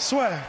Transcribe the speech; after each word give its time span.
swear. 0.00 0.48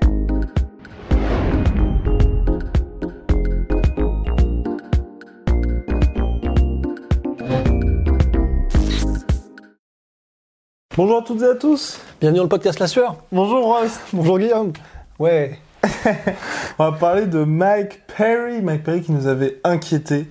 Bonjour 10.95 11.17
à 11.17 11.21
toutes 11.23 11.41
et 11.41 11.45
à 11.45 11.55
tous. 11.55 11.99
Bienvenue 12.19 12.37
dans 12.37 12.43
le 12.43 12.49
podcast 12.49 12.79
La 12.79 12.87
Sueur. 12.87 13.17
Bonjour 13.31 13.65
Ross. 13.65 13.99
Bonjour 14.13 14.39
Guillaume. 14.39 14.71
Ouais. 15.19 15.59
On 16.79 16.89
va 16.89 16.91
parler 16.93 17.25
de 17.25 17.43
Mike 17.43 18.01
Perry. 18.15 18.61
Mike 18.61 18.83
Perry 18.83 19.01
qui 19.01 19.11
nous 19.11 19.27
avait 19.27 19.59
inquiété 19.63 20.27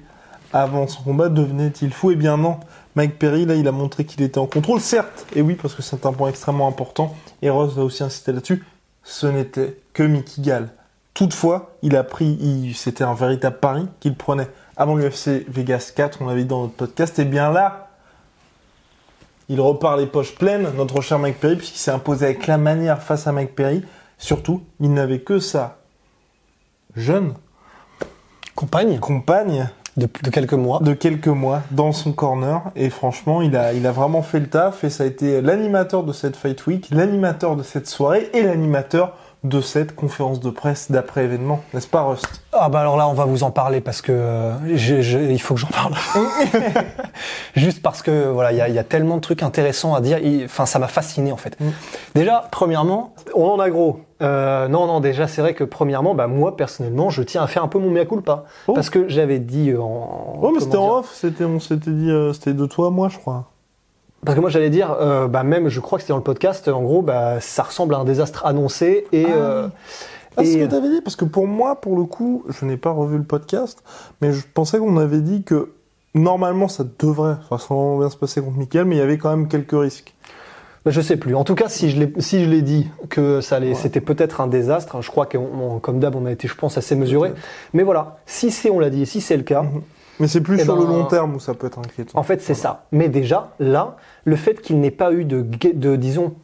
avant 0.52 0.86
son 0.86 1.02
combat. 1.02 1.28
Devenait-il 1.28 1.92
fou? 1.92 2.12
Eh 2.12 2.16
bien 2.16 2.36
non. 2.36 2.58
Mike 2.94 3.18
Perry, 3.18 3.46
là, 3.46 3.54
il 3.54 3.68
a 3.68 3.72
montré 3.72 4.04
qu'il 4.04 4.22
était 4.22 4.38
en 4.38 4.46
contrôle, 4.46 4.80
certes. 4.80 5.26
Et 5.34 5.42
oui, 5.42 5.54
parce 5.60 5.74
que 5.74 5.82
c'est 5.82 6.06
un 6.06 6.12
point 6.12 6.28
extrêmement 6.28 6.68
important. 6.68 7.14
Et 7.42 7.50
Ross 7.50 7.72
va 7.74 7.84
aussi 7.84 8.02
insister 8.02 8.32
là-dessus. 8.32 8.64
Ce 9.02 9.26
n'était 9.26 9.78
que 9.92 10.02
Mickey 10.02 10.42
Gall. 10.42 10.68
Toutefois, 11.14 11.74
il 11.82 11.96
a 11.96 12.04
pris, 12.04 12.72
c'était 12.74 13.04
un 13.04 13.14
véritable 13.14 13.58
pari 13.58 13.86
qu'il 13.98 14.14
prenait 14.14 14.48
avant 14.76 14.96
l'UFC 14.96 15.44
Vegas 15.48 15.92
4, 15.94 16.22
on 16.22 16.26
l'avait 16.26 16.42
dit 16.42 16.48
dans 16.48 16.62
notre 16.62 16.74
podcast. 16.74 17.18
Et 17.18 17.24
bien 17.24 17.52
là, 17.52 17.90
il 19.48 19.60
repart 19.60 19.98
les 19.98 20.06
poches 20.06 20.34
pleines, 20.36 20.70
notre 20.76 21.00
cher 21.02 21.18
Mike 21.18 21.40
Perry, 21.40 21.56
puisqu'il 21.56 21.78
s'est 21.78 21.90
imposé 21.90 22.26
avec 22.26 22.46
la 22.46 22.56
manière 22.56 23.02
face 23.02 23.26
à 23.26 23.32
Mike 23.32 23.54
Perry. 23.54 23.84
Surtout, 24.16 24.62
il 24.80 24.92
n'avait 24.94 25.20
que 25.20 25.38
sa 25.38 25.78
jeune 26.96 27.34
Compagne 28.54 28.98
compagne 28.98 29.70
de, 29.96 30.08
de 30.22 30.30
quelques 30.30 30.52
mois. 30.54 30.78
de 30.80 30.92
quelques 30.94 31.26
mois 31.28 31.62
dans 31.70 31.92
son 31.92 32.12
corner. 32.12 32.62
Et 32.76 32.90
franchement, 32.90 33.42
il 33.42 33.56
a, 33.56 33.72
il 33.72 33.86
a 33.86 33.92
vraiment 33.92 34.22
fait 34.22 34.40
le 34.40 34.46
taf. 34.48 34.84
Et 34.84 34.90
ça 34.90 35.04
a 35.04 35.06
été 35.06 35.40
l'animateur 35.40 36.04
de 36.04 36.12
cette 36.12 36.36
Fight 36.36 36.66
Week, 36.66 36.88
l'animateur 36.90 37.56
de 37.56 37.62
cette 37.62 37.88
soirée 37.88 38.30
et 38.32 38.42
l'animateur 38.42 39.16
de 39.42 39.62
cette 39.62 39.94
conférence 39.96 40.38
de 40.40 40.50
presse 40.50 40.90
d'après 40.90 41.24
événement. 41.24 41.60
N'est-ce 41.72 41.86
pas, 41.88 42.02
Rust? 42.02 42.42
Ah 42.52 42.68
bah 42.68 42.80
alors 42.80 42.98
là, 42.98 43.08
on 43.08 43.14
va 43.14 43.24
vous 43.24 43.42
en 43.42 43.50
parler 43.50 43.80
parce 43.80 44.02
que 44.02 44.12
euh, 44.12 44.52
j'ai- 44.76 45.00
j'ai- 45.02 45.32
il 45.32 45.40
faut 45.40 45.54
que 45.54 45.60
j'en 45.60 45.68
parle. 45.68 45.94
Juste 47.56 47.82
parce 47.82 48.02
que 48.02 48.28
voilà, 48.28 48.52
il 48.52 48.58
y 48.58 48.60
a, 48.60 48.68
il 48.68 48.74
y 48.74 48.78
a 48.78 48.84
tellement 48.84 49.16
de 49.16 49.20
trucs 49.20 49.42
intéressants 49.42 49.94
à 49.94 50.00
dire. 50.00 50.18
Enfin, 50.44 50.66
ça 50.66 50.78
m'a 50.78 50.88
fasciné 50.88 51.32
en 51.32 51.36
fait. 51.36 51.56
Déjà, 52.14 52.48
premièrement, 52.50 53.14
on 53.34 53.46
en 53.46 53.60
a 53.60 53.70
gros. 53.70 54.00
Euh, 54.22 54.68
non, 54.68 54.86
non, 54.86 55.00
déjà, 55.00 55.26
c'est 55.26 55.40
vrai 55.40 55.54
que 55.54 55.64
premièrement, 55.64 56.14
bah 56.14 56.26
moi 56.26 56.56
personnellement, 56.56 57.10
je 57.10 57.22
tiens 57.22 57.42
à 57.42 57.46
faire 57.46 57.64
un 57.64 57.68
peu 57.68 57.78
mon 57.78 57.90
mea 57.90 58.04
culpa 58.04 58.44
Oh. 58.68 58.74
parce 58.74 58.90
que 58.90 59.08
j'avais 59.08 59.38
dit 59.38 59.70
euh, 59.70 59.80
en. 59.80 60.38
Oh, 60.42 60.50
mais 60.54 60.60
c'était 60.60 60.76
en 60.76 60.98
off. 60.98 61.10
C'était, 61.14 61.44
on 61.44 61.60
s'était 61.60 61.90
dit, 61.90 62.10
euh, 62.10 62.32
c'était 62.32 62.52
de 62.52 62.66
toi 62.66 62.88
à 62.88 62.90
moi, 62.90 63.08
je 63.08 63.18
crois. 63.18 63.46
Parce 64.24 64.36
que 64.36 64.40
moi 64.40 64.50
j'allais 64.50 64.68
dire, 64.68 64.94
euh, 65.00 65.28
bah 65.28 65.42
même, 65.44 65.68
je 65.68 65.80
crois 65.80 65.96
que 65.98 66.02
c'était 66.02 66.12
dans 66.12 66.18
le 66.18 66.22
podcast, 66.22 66.68
en 66.68 66.82
gros, 66.82 67.00
bah 67.00 67.40
ça 67.40 67.62
ressemble 67.62 67.94
à 67.94 67.98
un 67.98 68.04
désastre 68.04 68.44
annoncé 68.44 69.06
et. 69.12 69.26
Ah. 69.26 69.70
c'est 70.38 70.44
ce 70.44 70.58
que 70.58 70.66
t'avais 70.66 70.90
dit, 70.90 71.00
parce 71.00 71.16
que 71.16 71.24
pour 71.24 71.46
moi, 71.46 71.80
pour 71.80 71.96
le 71.96 72.04
coup, 72.04 72.44
je 72.48 72.66
n'ai 72.66 72.76
pas 72.76 72.90
revu 72.90 73.16
le 73.16 73.24
podcast, 73.24 73.82
mais 74.20 74.32
je 74.32 74.44
pensais 74.52 74.78
qu'on 74.78 74.98
avait 74.98 75.22
dit 75.22 75.42
que 75.42 75.72
normalement 76.14 76.68
ça 76.68 76.84
devrait 76.98 77.36
façon 77.48 77.98
bien 77.98 78.10
se 78.10 78.16
passer 78.16 78.40
contre 78.42 78.58
Mickaël, 78.58 78.84
mais 78.84 78.96
il 78.96 78.98
y 78.98 79.02
avait 79.02 79.18
quand 79.18 79.30
même 79.30 79.48
quelques 79.48 79.72
risques. 79.72 80.14
Bah, 80.84 80.90
Je 80.90 81.00
sais 81.00 81.16
plus. 81.16 81.34
En 81.34 81.44
tout 81.44 81.54
cas, 81.54 81.68
si 81.68 81.90
je 81.90 81.98
l'ai, 81.98 82.12
si 82.18 82.44
je 82.44 82.48
l'ai 82.48 82.62
dit 82.62 82.88
que 83.08 83.40
ça 83.40 83.56
allait, 83.56 83.74
c'était 83.74 84.00
peut-être 84.00 84.40
un 84.40 84.46
désastre. 84.46 85.02
Je 85.02 85.10
crois 85.10 85.26
que, 85.26 85.36
comme 85.80 86.00
d'hab, 86.00 86.14
on 86.16 86.26
a 86.26 86.32
été, 86.32 86.48
je 86.48 86.54
pense, 86.54 86.78
assez 86.78 86.94
mesuré. 86.96 87.32
Mais 87.74 87.82
voilà, 87.82 88.18
si 88.26 88.50
c'est, 88.50 88.70
on 88.70 88.78
l'a 88.78 88.90
dit, 88.90 89.04
si 89.06 89.20
c'est 89.20 89.36
le 89.36 89.42
cas, 89.42 89.64
Mais 90.18 90.28
c'est 90.28 90.40
plus 90.40 90.58
Eh 90.60 90.64
sur 90.64 90.76
ben, 90.76 90.82
le 90.82 90.88
long 90.88 91.04
terme 91.04 91.34
où 91.34 91.40
ça 91.40 91.54
peut 91.54 91.66
être 91.66 91.78
inquiétant. 91.78 92.18
en 92.18 92.22
fait, 92.22 92.40
c'est 92.42 92.54
ça. 92.54 92.86
Mais 92.92 93.08
déjà, 93.08 93.52
là, 93.58 93.96
le 94.24 94.36
fait 94.36 94.60
qu'il 94.60 94.80
n'ait 94.80 94.90
pas 94.90 95.12
eu 95.12 95.24
de, 95.24 95.42
de 95.42 95.96
disons, 95.96 96.34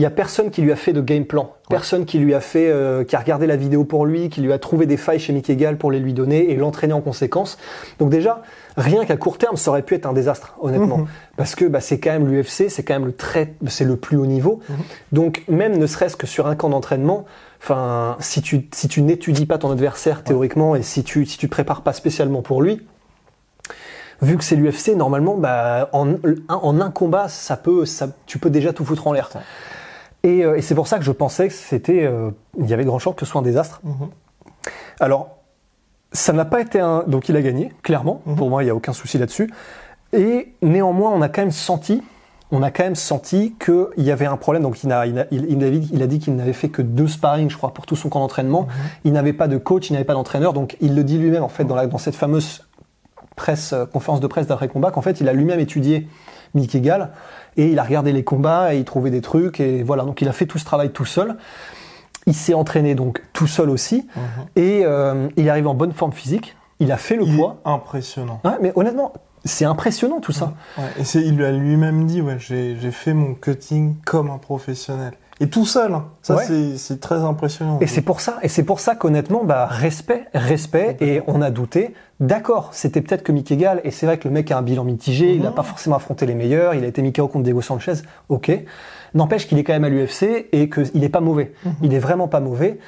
il 0.00 0.02
y 0.02 0.06
a 0.06 0.10
personne 0.10 0.50
qui 0.50 0.62
lui 0.62 0.72
a 0.72 0.76
fait 0.76 0.94
de 0.94 1.02
game 1.02 1.26
plan, 1.26 1.52
personne 1.68 2.06
qui 2.06 2.18
lui 2.18 2.32
a 2.32 2.40
fait, 2.40 2.70
euh, 2.70 3.04
qui 3.04 3.16
a 3.16 3.18
regardé 3.18 3.46
la 3.46 3.56
vidéo 3.56 3.84
pour 3.84 4.06
lui, 4.06 4.30
qui 4.30 4.40
lui 4.40 4.50
a 4.50 4.58
trouvé 4.58 4.86
des 4.86 4.96
failles 4.96 5.18
chez 5.18 5.34
Mickey 5.34 5.56
Gall 5.56 5.76
pour 5.76 5.90
les 5.90 5.98
lui 6.00 6.14
donner 6.14 6.50
et 6.50 6.56
l'entraîner 6.56 6.94
en 6.94 7.02
conséquence. 7.02 7.58
Donc 7.98 8.08
déjà, 8.08 8.40
rien 8.78 9.04
qu'à 9.04 9.18
court 9.18 9.36
terme, 9.36 9.56
ça 9.58 9.70
aurait 9.70 9.82
pu 9.82 9.94
être 9.94 10.06
un 10.06 10.14
désastre, 10.14 10.54
honnêtement, 10.62 10.98
Mhm. 10.98 11.06
parce 11.36 11.54
que 11.54 11.66
bah, 11.66 11.80
c'est 11.80 12.00
quand 12.00 12.12
même 12.12 12.26
l'UFC, 12.26 12.70
c'est 12.70 12.82
quand 12.82 12.94
même 12.94 13.04
le 13.04 13.12
très, 13.12 13.52
c'est 13.66 13.84
le 13.84 13.96
plus 13.96 14.16
haut 14.16 14.24
niveau. 14.24 14.60
Donc 15.12 15.42
même 15.48 15.76
ne 15.76 15.86
serait-ce 15.86 16.16
que 16.16 16.26
sur 16.26 16.46
un 16.46 16.56
camp 16.56 16.70
d'entraînement, 16.70 17.26
enfin, 17.62 18.16
si 18.20 18.40
tu 18.40 18.68
si 18.72 18.88
tu 18.88 19.02
n'étudies 19.02 19.44
pas 19.44 19.58
ton 19.58 19.70
adversaire 19.70 20.24
théoriquement 20.24 20.76
et 20.76 20.82
si 20.82 21.04
tu 21.04 21.26
si 21.26 21.36
tu 21.36 21.46
te 21.46 21.50
prépares 21.52 21.82
pas 21.82 21.92
spécialement 21.92 22.40
pour 22.40 22.62
lui, 22.62 22.80
vu 24.22 24.36
que 24.38 24.44
c'est 24.44 24.56
l'UFC, 24.56 24.94
normalement, 24.96 25.36
bah, 25.36 25.88
en, 25.92 26.08
un- 26.12 26.14
en 26.48 26.80
un 26.80 26.90
combat, 26.90 27.28
ça 27.28 27.56
peut, 27.58 27.84
ça, 27.86 28.08
tu 28.26 28.38
peux 28.38 28.50
déjà 28.50 28.72
tout 28.72 28.84
foutre 28.84 29.06
en 29.06 29.12
l'air. 29.12 29.30
Et, 30.22 30.44
euh, 30.44 30.56
et 30.56 30.62
c'est 30.62 30.74
pour 30.74 30.86
ça 30.86 30.98
que 30.98 31.04
je 31.04 31.12
pensais 31.12 31.48
que 31.48 31.54
c'était, 31.54 32.04
euh, 32.04 32.30
il 32.58 32.68
y 32.68 32.74
avait 32.74 32.82
de 32.84 32.88
grandes 32.88 33.00
chances 33.00 33.14
que 33.14 33.24
ce 33.24 33.30
soit 33.32 33.40
un 33.40 33.44
désastre. 33.44 33.80
Mhm. 33.84 34.08
Alors, 35.00 35.36
ça 36.12 36.32
n'a 36.32 36.44
pas 36.44 36.60
été 36.60 36.80
un, 36.80 37.04
donc 37.06 37.28
il 37.28 37.36
a 37.36 37.42
gagné, 37.42 37.72
clairement. 37.82 38.20
Mhm. 38.26 38.36
Pour 38.36 38.50
moi, 38.50 38.62
il 38.62 38.66
n'y 38.66 38.70
a 38.70 38.74
aucun 38.74 38.92
souci 38.92 39.16
là-dessus. 39.18 39.50
Et 40.12 40.52
néanmoins, 40.60 41.10
on 41.14 41.22
a 41.22 41.28
quand 41.28 41.42
même 41.42 41.52
senti, 41.52 42.02
on 42.50 42.62
a 42.64 42.70
quand 42.72 42.82
même 42.82 42.96
senti 42.96 43.54
qu'il 43.64 44.04
y 44.04 44.10
avait 44.10 44.26
un 44.26 44.36
problème. 44.36 44.62
Donc, 44.64 44.82
il 44.82 44.90
a, 44.92 45.06
il 45.06 45.18
a, 45.20 45.26
il, 45.30 45.46
il 45.48 45.64
a 45.64 45.70
dit- 45.70 45.88
il 45.92 46.02
a 46.02 46.06
dit 46.08 46.18
qu'il 46.18 46.34
n'avait 46.34 46.52
fait 46.52 46.68
que 46.68 46.82
deux 46.82 47.06
sparring, 47.06 47.48
je 47.48 47.56
crois, 47.56 47.72
pour 47.72 47.86
tout 47.86 47.94
son 47.96 48.08
camp 48.08 48.18
d'entraînement. 48.20 48.66
Il 49.04 49.12
n'avait 49.12 49.32
pas 49.32 49.46
de 49.46 49.56
coach, 49.56 49.88
il 49.88 49.92
n'avait 49.92 50.04
pas 50.04 50.14
d'entraîneur. 50.14 50.52
Donc, 50.52 50.76
il 50.80 50.96
le 50.96 51.04
dit 51.04 51.16
lui-même, 51.16 51.44
en 51.44 51.48
fait, 51.48 51.64
dans, 51.64 51.76
la, 51.76 51.86
dans 51.86 51.98
cette 51.98 52.16
fameuse 52.16 52.66
presse, 53.40 53.72
euh, 53.72 53.86
conférence 53.86 54.20
de 54.20 54.26
presse 54.26 54.46
d'après 54.46 54.68
combat, 54.68 54.90
qu'en 54.90 55.00
fait, 55.00 55.20
il 55.22 55.28
a 55.28 55.32
lui-même 55.32 55.60
étudié 55.60 56.06
Mickey 56.54 56.80
Gall 56.80 57.08
et 57.56 57.68
il 57.72 57.78
a 57.78 57.82
regardé 57.82 58.12
les 58.12 58.22
combats 58.22 58.74
et 58.74 58.78
il 58.78 58.84
trouvait 58.84 59.10
des 59.10 59.22
trucs 59.22 59.60
et 59.60 59.82
voilà. 59.82 60.04
Donc, 60.04 60.20
il 60.20 60.28
a 60.28 60.32
fait 60.32 60.44
tout 60.46 60.58
ce 60.58 60.64
travail 60.66 60.90
tout 60.90 61.06
seul. 61.06 61.36
Il 62.26 62.34
s'est 62.34 62.52
entraîné 62.52 62.94
donc 62.94 63.22
tout 63.32 63.46
seul 63.46 63.70
aussi 63.70 64.06
et 64.54 64.82
euh, 64.84 65.28
il 65.38 65.48
arrive 65.48 65.66
en 65.68 65.74
bonne 65.74 65.92
forme 65.92 66.12
physique. 66.12 66.54
Il 66.78 66.92
a 66.92 66.98
fait 66.98 67.16
le 67.16 67.24
Il 67.24 67.34
poids. 67.36 67.56
est 67.64 67.68
impressionnant. 67.68 68.40
Ouais, 68.44 68.58
mais 68.60 68.72
honnêtement, 68.76 69.14
c'est 69.46 69.64
impressionnant 69.64 70.20
tout 70.20 70.32
ça. 70.32 70.52
Ouais, 70.76 70.84
et 70.98 71.04
c'est, 71.04 71.22
il 71.22 71.42
a 71.42 71.50
lui-même 71.50 72.06
dit, 72.06 72.20
ouais, 72.20 72.36
j'ai 72.38 72.90
fait 72.90 73.14
mon 73.14 73.34
cutting 73.34 73.96
comme 74.04 74.30
un 74.30 74.36
professionnel. 74.38 75.14
Et 75.42 75.48
tout 75.48 75.64
seul, 75.64 75.94
hein. 75.94 76.04
ça 76.20 76.36
Ouais. 76.36 76.44
c'est, 76.76 77.00
très 77.00 77.16
impressionnant. 77.16 77.78
Et 77.80 77.86
c'est 77.86 78.02
pour 78.02 78.20
ça, 78.20 78.38
et 78.42 78.48
c'est 78.48 78.62
pour 78.62 78.78
ça 78.78 78.94
qu'honnêtement, 78.94 79.42
bah, 79.42 79.66
respect, 79.66 80.26
respect, 80.34 80.98
et 81.00 81.22
on 81.26 81.40
a 81.40 81.50
douté. 81.50 81.94
D'accord, 82.20 82.68
c'était 82.72 83.00
peut-être 83.00 83.22
que 83.22 83.32
Mickey 83.32 83.56
Gall, 83.56 83.80
et 83.82 83.90
c'est 83.90 84.04
vrai 84.04 84.18
que 84.18 84.28
le 84.28 84.34
mec 84.34 84.50
a 84.50 84.58
un 84.58 84.62
bilan 84.62 84.84
mitigé, 84.84 85.32
il 85.32 85.40
n'a 85.40 85.50
pas 85.50 85.62
forcément 85.62 85.96
affronté 85.96 86.26
les 86.26 86.34
meilleurs, 86.34 86.74
il 86.74 86.84
a 86.84 86.86
été 86.86 87.00
mis 87.00 87.14
KO 87.14 87.26
contre 87.28 87.44
Diego 87.44 87.62
Sanchez, 87.62 87.94
ok. 88.28 88.52
N'empêche 89.14 89.48
qu'il 89.48 89.58
est 89.58 89.64
quand 89.64 89.72
même 89.72 89.84
à 89.84 89.88
l'UFC 89.88 90.48
et 90.52 90.68
qu'il 90.68 91.00
n'est 91.00 91.08
pas 91.08 91.20
mauvais. 91.20 91.52
Il 91.82 91.94
est 91.94 91.98
vraiment 91.98 92.28
pas 92.28 92.40
mauvais. 92.40 92.78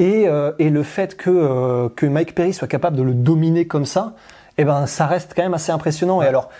Et, 0.00 0.26
euh, 0.26 0.52
et 0.58 0.70
le 0.70 0.82
fait 0.82 1.16
que, 1.16 1.30
euh, 1.30 1.88
que 1.94 2.06
Mike 2.06 2.34
Perry 2.34 2.52
soit 2.52 2.68
capable 2.68 2.96
de 2.96 3.02
le 3.02 3.14
dominer 3.14 3.66
comme 3.66 3.86
ça, 3.86 4.14
eh 4.58 4.64
ben, 4.64 4.86
ça 4.86 5.06
reste 5.06 5.32
quand 5.36 5.42
même 5.42 5.54
assez 5.54 5.72
impressionnant. 5.72 6.22
Et 6.22 6.26
alors, 6.26 6.50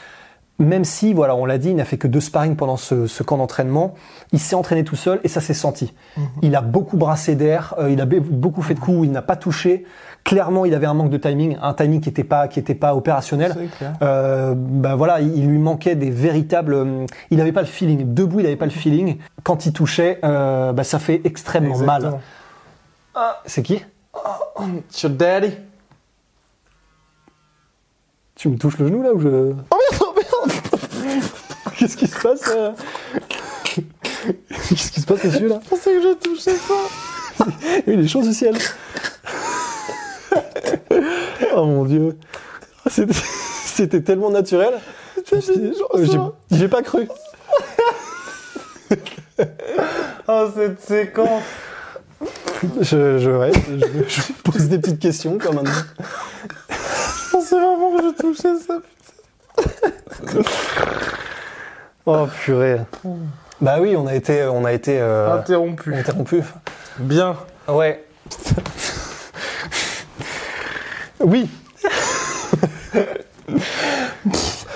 même 0.65 0.85
si, 0.85 1.13
voilà, 1.15 1.35
on 1.35 1.45
l'a 1.45 1.59
dit, 1.59 1.71
il 1.71 1.77
n'a 1.77 1.85
fait 1.85 1.97
que 1.99 2.07
deux 2.07 2.21
sparring 2.21 2.57
pendant 2.57 2.77
ce, 2.77 3.07
ce 3.07 3.23
camp 3.23 3.37
d'entraînement, 3.39 3.95
il 4.33 4.39
s'est 4.39 4.55
entraîné 4.57 4.85
tout 4.85 4.97
seul 4.97 5.21
et 5.25 5.29
ça 5.29 5.41
s'est 5.41 5.55
senti. 5.55 5.93
Il 6.43 6.55
a 6.57 6.61
beaucoup 6.61 6.97
brassé 6.97 7.35
d'air, 7.35 7.75
euh, 7.79 7.91
il 7.91 8.01
a 8.01 8.07
be- 8.07 8.21
beaucoup 8.21 8.63
fait 8.63 8.75
de 8.75 8.81
coups, 8.81 9.07
il 9.07 9.13
n'a 9.13 9.23
pas 9.23 9.37
touché. 9.37 9.85
Clairement, 10.23 10.67
il 10.67 10.75
avait 10.75 10.87
un 10.87 10.93
manque 10.95 11.09
de 11.11 11.17
timing, 11.17 11.57
un 11.63 11.73
timing 11.73 12.01
qui 12.03 12.11
n'était 12.11 12.25
pas, 12.25 12.47
qui 12.47 12.59
était 12.61 12.75
pas 12.75 12.95
opérationnel. 12.95 13.55
Euh, 14.03 14.53
ben 14.55 14.95
voilà, 14.95 15.21
il, 15.23 15.35
il 15.37 15.47
lui 15.49 15.59
manquait 15.59 15.95
des 15.97 16.11
véritables. 16.11 16.75
euh, 16.75 17.07
Il 17.31 17.39
n'avait 17.39 17.53
pas 17.53 17.63
le 17.63 17.67
feeling. 17.67 18.13
Debout, 18.13 18.41
il 18.41 18.43
n'avait 18.43 18.57
pas 18.57 18.67
le 18.67 18.71
feeling. 18.71 19.17
Quand 19.45 19.65
il 19.65 19.73
touchait, 19.73 20.19
euh, 20.25 20.73
ben 20.73 20.83
ça 20.83 20.99
fait 20.99 21.23
extrêmement 21.25 21.79
mal. 21.79 22.19
Ah, 23.15 23.41
c'est 23.47 23.63
qui? 23.63 23.83
It's 24.91 25.03
your 25.03 25.13
daddy. 25.13 25.53
Tu 28.37 28.49
me 28.49 28.57
touches 28.57 28.79
le 28.79 28.87
genou 28.89 29.03
là 29.03 29.13
ou 29.15 29.21
je 29.21 29.29
Oh 29.29 29.55
oh 29.71 29.77
Qu'est-ce 31.79 31.97
qui 31.97 32.07
se 32.07 32.19
passe 32.21 32.43
euh 32.49 32.73
Qu'est-ce 34.69 34.91
qui 34.93 35.01
se 35.01 35.07
passe 35.07 35.25
monsieur 35.25 35.49
là 35.49 35.61
Je 35.65 35.69
pensais 35.69 35.93
que 35.93 36.03
je 36.03 36.15
touchais 36.15 36.57
ça. 36.57 36.75
Oui, 37.87 37.97
les 37.97 38.09
choses 38.09 38.29
au 38.29 38.33
ciel. 38.33 38.55
oh 41.57 41.65
mon 41.65 41.85
dieu. 41.87 42.19
C'était- 42.87 44.03
tellement 44.03 44.31
naturel. 44.31 44.75
J'ai 45.31 45.73
j'ai 46.51 46.69
pas 46.69 46.83
cru. 46.83 47.09
Oh, 50.29 50.49
cette 50.55 50.81
séquence 50.83 51.43
Je, 52.81 53.19
je, 53.19 53.31
ouais, 53.31 53.53
je, 53.55 53.87
je 54.09 54.33
pose 54.45 54.69
des 54.69 54.79
petites 54.79 54.99
questions 55.01 55.39
comme 55.39 55.59
un. 55.59 55.65
Je 55.65 57.31
pensais 57.33 57.57
vraiment 57.57 57.97
que 57.97 58.03
je 58.03 58.11
touchais 58.21 58.59
ça. 58.67 58.79
Oh 62.07 62.27
purée. 62.43 62.81
Bah 63.61 63.77
oui, 63.81 63.95
on 63.97 64.07
a 64.07 64.15
été, 64.15 64.45
on 64.45 64.65
a 64.65 64.73
été 64.73 64.99
euh, 65.01 65.35
Interrompu. 65.35 65.95
interrompu. 65.95 66.43
Bien. 66.99 67.37
Ouais. 67.69 68.03
oui. 71.21 71.49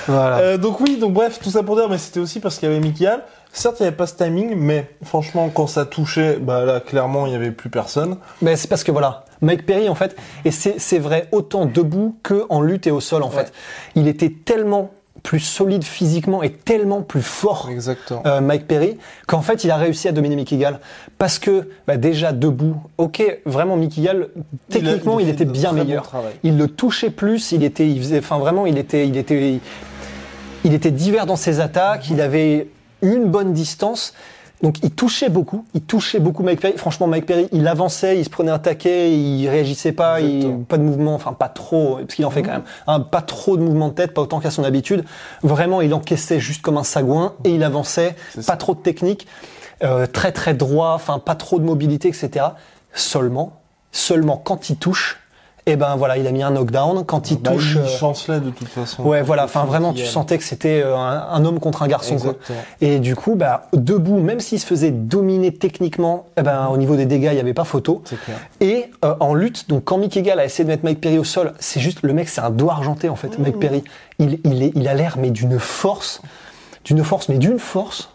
voilà. 0.09 0.39
Euh, 0.39 0.59
donc 0.59 0.81
oui, 0.81 0.97
donc 0.99 1.12
bref, 1.12 1.39
tout 1.43 1.51
ça 1.51 1.62
pour 1.62 1.77
dire, 1.77 1.89
mais 1.89 1.99
c'était 1.99 2.21
aussi 2.21 2.41
parce 2.41 2.59
qu'il 2.59 2.69
y 2.69 2.73
avait 2.73 2.81
Mickey 2.81 3.06
Hall. 3.06 3.23
Certes, 3.53 3.77
il 3.79 3.85
n'y 3.85 3.87
avait 3.87 3.97
pas 3.97 4.06
ce 4.09 4.15
timing, 4.15 4.55
mais 4.56 4.89
franchement, 5.05 5.49
quand 5.55 5.69
ça 5.69 5.85
touchait, 5.85 6.39
bah 6.41 6.65
là, 6.65 6.81
clairement, 6.81 7.27
il 7.27 7.31
n'y 7.31 7.37
avait 7.37 7.53
plus 7.53 7.71
personne. 7.71 8.17
Mais 8.43 8.56
c'est 8.56 8.67
parce 8.67 8.83
que 8.83 8.91
voilà, 8.91 9.25
Mike 9.43 9.65
Perry 9.65 9.89
en 9.89 9.95
fait, 9.95 10.17
et 10.45 10.51
c'est 10.51 10.99
vrai 10.99 11.29
autant 11.31 11.65
debout 11.65 12.17
que 12.25 12.47
en 12.49 12.61
lutte 12.61 12.87
et 12.89 12.91
au 12.91 13.01
sol 13.01 13.23
en 13.23 13.29
Ouais. 13.29 13.45
fait. 13.45 13.53
Il 13.95 14.09
était 14.09 14.31
tellement 14.31 14.91
plus 15.23 15.39
solide 15.41 15.85
physiquement 15.85 16.43
et 16.43 16.51
tellement 16.53 17.01
plus 17.01 17.23
fort. 17.23 17.69
Exactement. 17.71 18.23
euh, 18.27 18.41
Mike 18.43 18.67
Perry, 18.67 18.99
qu'en 19.27 19.41
fait 19.41 19.65
il 19.65 19.71
a 19.71 19.77
réussi 19.77 20.06
à 20.09 20.12
dominer 20.12 20.37
Mickey 20.37 20.56
Gall 20.59 20.81
parce 21.17 21.39
que 21.39 21.71
bah, 21.87 21.97
déjà 21.97 22.33
debout, 22.33 22.77
ok, 22.99 23.23
vraiment 23.47 23.77
Mickey 23.77 24.03
Gall, 24.03 24.29
techniquement 24.69 25.21
il, 25.21 25.27
il 25.29 25.31
a 25.31 25.35
fait 25.37 25.43
était 25.45 25.51
bien 25.51 25.73
meilleur. 25.73 26.11
Il 26.43 26.59
le 26.59 26.67
touchait 26.69 27.09
plus, 27.11 27.53
il 27.53 27.62
était, 27.65 27.89
il 27.89 27.99
faisait, 28.01 28.19
enfin 28.19 28.39
vraiment 28.39 28.67
il 28.67 28.77
était, 28.77 29.06
il 29.09 29.17
était, 29.17 29.53
il 29.53 29.61
était 30.73 30.91
divers 30.91 31.27
dans 31.27 31.37
ses 31.37 31.61
attaques, 31.61 32.09
il 32.09 32.21
avait 32.21 32.69
une 33.03 33.27
bonne 33.27 33.53
distance. 33.53 34.15
Donc 34.63 34.79
il 34.83 34.93
touchait 34.93 35.29
beaucoup, 35.29 35.67
il 35.75 35.83
touchait 35.83 36.21
beaucoup 36.21 36.43
Mike 36.43 36.61
Perry. 36.61 36.79
Franchement, 36.79 37.07
Mike 37.07 37.27
Perry, 37.27 37.49
il 37.53 37.69
avançait, 37.69 38.19
il 38.19 38.25
se 38.25 38.31
prenait 38.31 38.51
un 38.51 38.59
taquet, 38.59 39.13
il 39.13 39.47
réagissait 39.47 39.93
pas, 39.93 40.23
il, 40.23 40.61
pas 40.67 40.79
de 40.79 40.83
mouvement, 40.83 41.15
enfin 41.15 41.35
pas 41.35 41.51
trop, 41.51 41.97
parce 41.97 42.15
qu'il 42.15 42.25
en 42.25 42.31
fait 42.31 42.43
quand 42.43 42.53
même, 42.53 42.63
hein, 42.87 43.01
pas 43.01 43.21
trop 43.21 43.59
de 43.59 43.63
mouvement 43.63 43.89
de 43.89 43.95
tête, 43.95 44.15
pas 44.15 44.23
autant 44.23 44.41
qu'à 44.41 44.51
son 44.51 44.65
habitude. 44.65 45.05
Vraiment, 45.43 45.83
il 45.83 45.93
encaissait 45.93 46.41
juste 46.41 46.63
comme 46.63 46.79
un 46.79 46.85
sagouin 46.85 47.35
et 47.45 47.51
il 47.51 47.63
avançait, 47.63 48.17
pas 48.37 48.43
ça. 48.43 48.57
trop 48.57 48.75
de 48.75 48.81
technique, 48.81 49.27
euh, 49.83 50.07
très 50.07 50.33
très 50.33 50.55
droit, 50.55 50.93
enfin 50.95 51.19
pas 51.19 51.35
trop 51.35 51.59
de 51.59 51.65
mobilité, 51.65 52.09
etc. 52.09 52.47
Seulement, 52.95 53.61
seulement 53.93 54.39
quand 54.39 54.71
il 54.71 54.77
touche, 54.77 55.19
et 55.67 55.77
ben 55.77 55.97
voilà, 55.97 56.19
il 56.19 56.27
a 56.27 56.31
mis 56.31 56.43
un 56.43 56.51
knockdown. 56.51 57.05
Quand 57.07 57.31
il 57.31 57.41
Bah, 57.41 57.53
touche, 57.53 57.73
il 57.77 57.81
euh, 57.81 57.87
chancelait 57.87 58.41
de 58.41 58.51
toute 58.51 58.69
façon. 58.69 59.03
Ouais, 59.03 59.23
voilà. 59.23 59.45
Enfin, 59.45 59.65
vraiment, 59.65 59.93
tu 59.93 60.05
sentais 60.05 60.37
que 60.39 60.45
c'était 60.45 60.83
euh, 60.85 60.95
un, 60.97 61.27
un 61.31 61.45
homme 61.45 61.59
contre 61.59 61.83
un 61.83 61.89
garçon. 61.89 62.17
Quoi. 62.17 62.35
Et 62.81 62.99
du 62.99 63.17
coup, 63.17 63.35
bah, 63.35 63.69
debout, 63.73 64.19
même 64.21 64.41
s'il 64.41 64.61
se 64.61 64.67
faisait 64.67 64.91
dominer 64.91 65.53
techniquement, 65.55 66.27
eh 66.37 66.43
ben, 66.43 66.69
au 66.69 66.77
niveau 66.77 66.97
des 66.97 67.07
dégâts, 67.07 67.29
il 67.31 67.35
n'y 67.35 67.41
avait 67.41 67.55
pas 67.55 67.65
photo. 67.65 68.03
Clair. 68.05 68.39
Et 68.61 68.91
euh, 69.05 69.15
en 69.21 69.35
lutte, 69.35 69.69
donc 69.69 69.85
quand 69.85 69.97
Mickey 69.99 70.23
Gall 70.23 70.39
a 70.39 70.45
essayé 70.45 70.65
de 70.65 70.69
mettre 70.69 70.85
Mike 70.85 71.01
Perry 71.01 71.19
au 71.19 71.25
sol, 71.25 71.55
c'est 71.59 71.81
juste 71.81 72.01
le 72.03 72.13
mec, 72.13 72.29
c'est 72.29 72.43
un 72.43 72.51
doigt 72.51 72.75
argenté 72.75 73.09
en 73.09 73.17
fait. 73.17 73.39
Mike 73.39 73.59
Perry, 73.59 73.85
il, 74.19 74.39
il, 74.45 74.63
est, 74.63 74.73
il 74.75 74.87
a 74.89 74.95
l'air 74.95 75.17
mais 75.19 75.31
d'une 75.31 75.59
force, 75.59 76.21
d'une 76.85 77.03
force, 77.05 77.29
mais 77.29 77.39
d'une 77.39 77.59
force, 77.59 78.11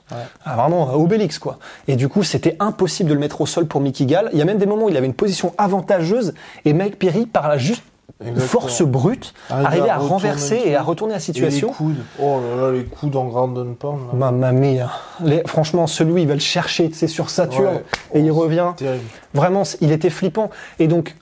Ah, 0.45 0.55
vraiment 0.55 0.93
Obélix 0.95 1.39
quoi. 1.39 1.57
Et 1.87 1.95
du 1.95 2.07
coup, 2.09 2.23
c'était 2.23 2.55
impossible 2.59 3.09
de 3.09 3.13
le 3.15 3.19
mettre 3.19 3.41
au 3.41 3.45
sol 3.45 3.65
pour 3.67 3.81
Mickey 3.81 4.05
Gall. 4.05 4.29
Il 4.33 4.39
y 4.39 4.41
a 4.41 4.45
même 4.45 4.57
des 4.57 4.65
moments 4.65 4.85
où 4.85 4.89
il 4.89 4.97
avait 4.97 5.05
une 5.07 5.13
position 5.13 5.53
avantageuse 5.57 6.33
et 6.65 6.73
Mike 6.73 6.97
Perry, 6.99 7.25
par 7.25 7.47
la 7.47 7.57
juste 7.57 7.83
Exactement. 8.21 8.47
force 8.47 8.81
brute, 8.81 9.33
Arriver 9.49 9.65
arrivait 9.67 9.89
à 9.89 9.97
renverser 9.97 10.61
et 10.65 10.75
à 10.75 10.81
retourner 10.81 11.13
la 11.13 11.17
Et 11.17 11.19
les 11.19 11.23
situation. 11.25 11.69
coudes. 11.69 12.03
Oh 12.21 12.39
là 12.55 12.61
là, 12.63 12.71
les 12.73 12.83
coudes 12.83 13.15
en 13.15 13.25
ground 13.25 13.57
and 13.57 13.73
pound. 13.79 13.99
Mamma 14.13 14.51
mia. 14.51 14.89
Les- 15.23 15.43
franchement, 15.45 15.87
celui, 15.87 16.23
il 16.23 16.27
va 16.27 16.33
le 16.33 16.39
chercher, 16.39 16.89
c'est 16.93 17.07
sur 17.07 17.29
Saturne, 17.29 17.75
Ouais. 17.75 17.83
et 18.15 18.19
il 18.19 18.31
Oh, 18.31 18.35
revient. 18.35 18.73
Terrible. 18.75 19.03
Vraiment, 19.33 19.63
il 19.79 19.91
était 19.91 20.09
flippant. 20.09 20.49
Et 20.79 20.87
donc, 20.87 21.15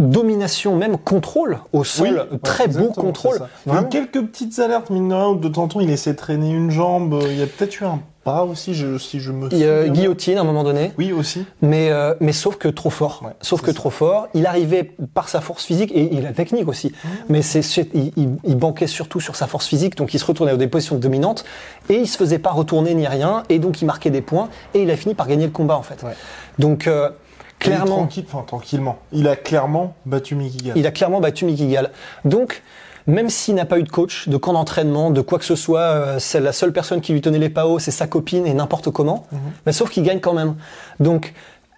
domination, 0.00 0.76
même 0.76 0.96
contrôle 0.98 1.58
au 1.72 1.84
sol, 1.84 2.26
ouais, 2.32 2.38
très 2.42 2.68
beau 2.68 2.88
contrôle. 2.88 3.40
Il 3.66 3.72
Vraiment. 3.72 3.86
eu 3.86 3.90
quelques 3.90 4.22
petites 4.26 4.58
alertes, 4.58 4.90
mine 4.90 5.08
de 5.08 5.14
rien, 5.14 5.32
de 5.34 5.48
temps 5.48 5.62
en 5.64 5.68
temps, 5.68 5.80
il 5.80 5.90
essaie 5.90 6.12
de 6.12 6.18
traîner 6.18 6.50
une 6.50 6.70
jambe. 6.70 7.18
Il 7.26 7.38
y 7.38 7.42
a 7.42 7.46
peut-être 7.46 7.80
eu 7.80 7.84
un 7.84 8.00
pas 8.22 8.44
aussi, 8.44 8.74
je, 8.74 8.98
si 8.98 9.18
je 9.18 9.32
me 9.32 9.48
Il 9.50 9.92
guillotine 9.92 10.36
à 10.36 10.42
un 10.42 10.44
moment 10.44 10.62
donné, 10.62 10.92
Oui, 10.98 11.10
aussi. 11.10 11.46
mais, 11.62 11.90
euh, 11.90 12.12
mais 12.20 12.32
sauf 12.32 12.56
que 12.56 12.68
trop 12.68 12.90
fort. 12.90 13.22
Ouais, 13.24 13.30
sauf 13.40 13.62
que 13.62 13.68
ça. 13.68 13.72
trop 13.72 13.88
fort. 13.88 14.28
Il 14.34 14.44
arrivait 14.44 14.90
par 15.14 15.30
sa 15.30 15.40
force 15.40 15.64
physique 15.64 15.90
et, 15.94 16.16
et 16.16 16.20
la 16.20 16.32
technique 16.32 16.68
aussi. 16.68 16.88
Mmh. 16.88 17.08
Mais 17.30 17.40
c'est, 17.40 17.60
il, 17.94 18.12
il- 18.16 18.28
il 18.44 18.56
banquait 18.56 18.86
surtout 18.88 19.20
sur 19.20 19.36
sa 19.36 19.46
force 19.46 19.66
physique, 19.66 19.96
donc 19.96 20.12
il 20.12 20.18
se 20.18 20.26
retournait 20.26 20.52
dans 20.52 20.58
des 20.58 20.68
positions 20.68 20.96
dominantes 20.96 21.46
et 21.88 21.94
il 21.94 22.06
se 22.06 22.18
faisait 22.18 22.38
pas 22.38 22.50
retourner 22.50 22.94
ni 22.94 23.06
rien, 23.06 23.42
et 23.48 23.58
donc 23.58 23.80
il 23.80 23.86
marquait 23.86 24.10
des 24.10 24.20
points 24.20 24.50
et 24.74 24.82
il 24.82 24.90
a 24.90 24.96
fini 24.96 25.14
par 25.14 25.26
gagner 25.26 25.46
le 25.46 25.52
combat 25.52 25.78
en 25.78 25.82
fait. 25.82 26.02
Ouais. 26.02 26.12
Donc 26.58 26.86
euh, 26.88 27.08
Il 27.08 27.29
clairement, 27.60 27.96
Tranquille, 27.98 28.24
enfin, 28.26 28.44
tranquillement. 28.46 28.98
Il 29.12 29.28
a 29.28 29.36
clairement 29.36 29.94
battu 30.06 30.34
Mickey 30.34 30.64
Gall. 30.64 30.72
Il 30.76 30.86
a 30.86 30.90
clairement 30.90 31.20
battu 31.20 31.44
Mickey 31.44 31.66
Gall. 31.66 31.90
Donc, 32.24 32.62
même 33.06 33.30
s'il 33.30 33.54
n'a 33.54 33.64
pas 33.64 33.78
eu 33.78 33.82
de 33.82 33.88
coach, 33.88 34.28
de 34.28 34.36
camp 34.36 34.52
d'entraînement, 34.52 35.10
de 35.10 35.20
quoi 35.20 35.38
que 35.38 35.44
ce 35.44 35.54
soit, 35.56 35.80
euh, 35.80 36.18
c'est 36.18 36.40
la 36.40 36.52
seule 36.52 36.72
personne 36.72 37.00
qui 37.00 37.12
lui 37.12 37.20
tenait 37.20 37.38
les 37.38 37.48
paos, 37.48 37.78
c'est 37.78 37.90
sa 37.90 38.06
copine 38.06 38.46
et 38.46 38.54
n'importe 38.54 38.90
comment. 38.90 39.26
Mais 39.66 39.72
sauf 39.72 39.90
qu'il 39.90 40.02
gagne 40.02 40.20
quand 40.20 40.34
même. 40.34 40.56
Donc, 41.00 41.32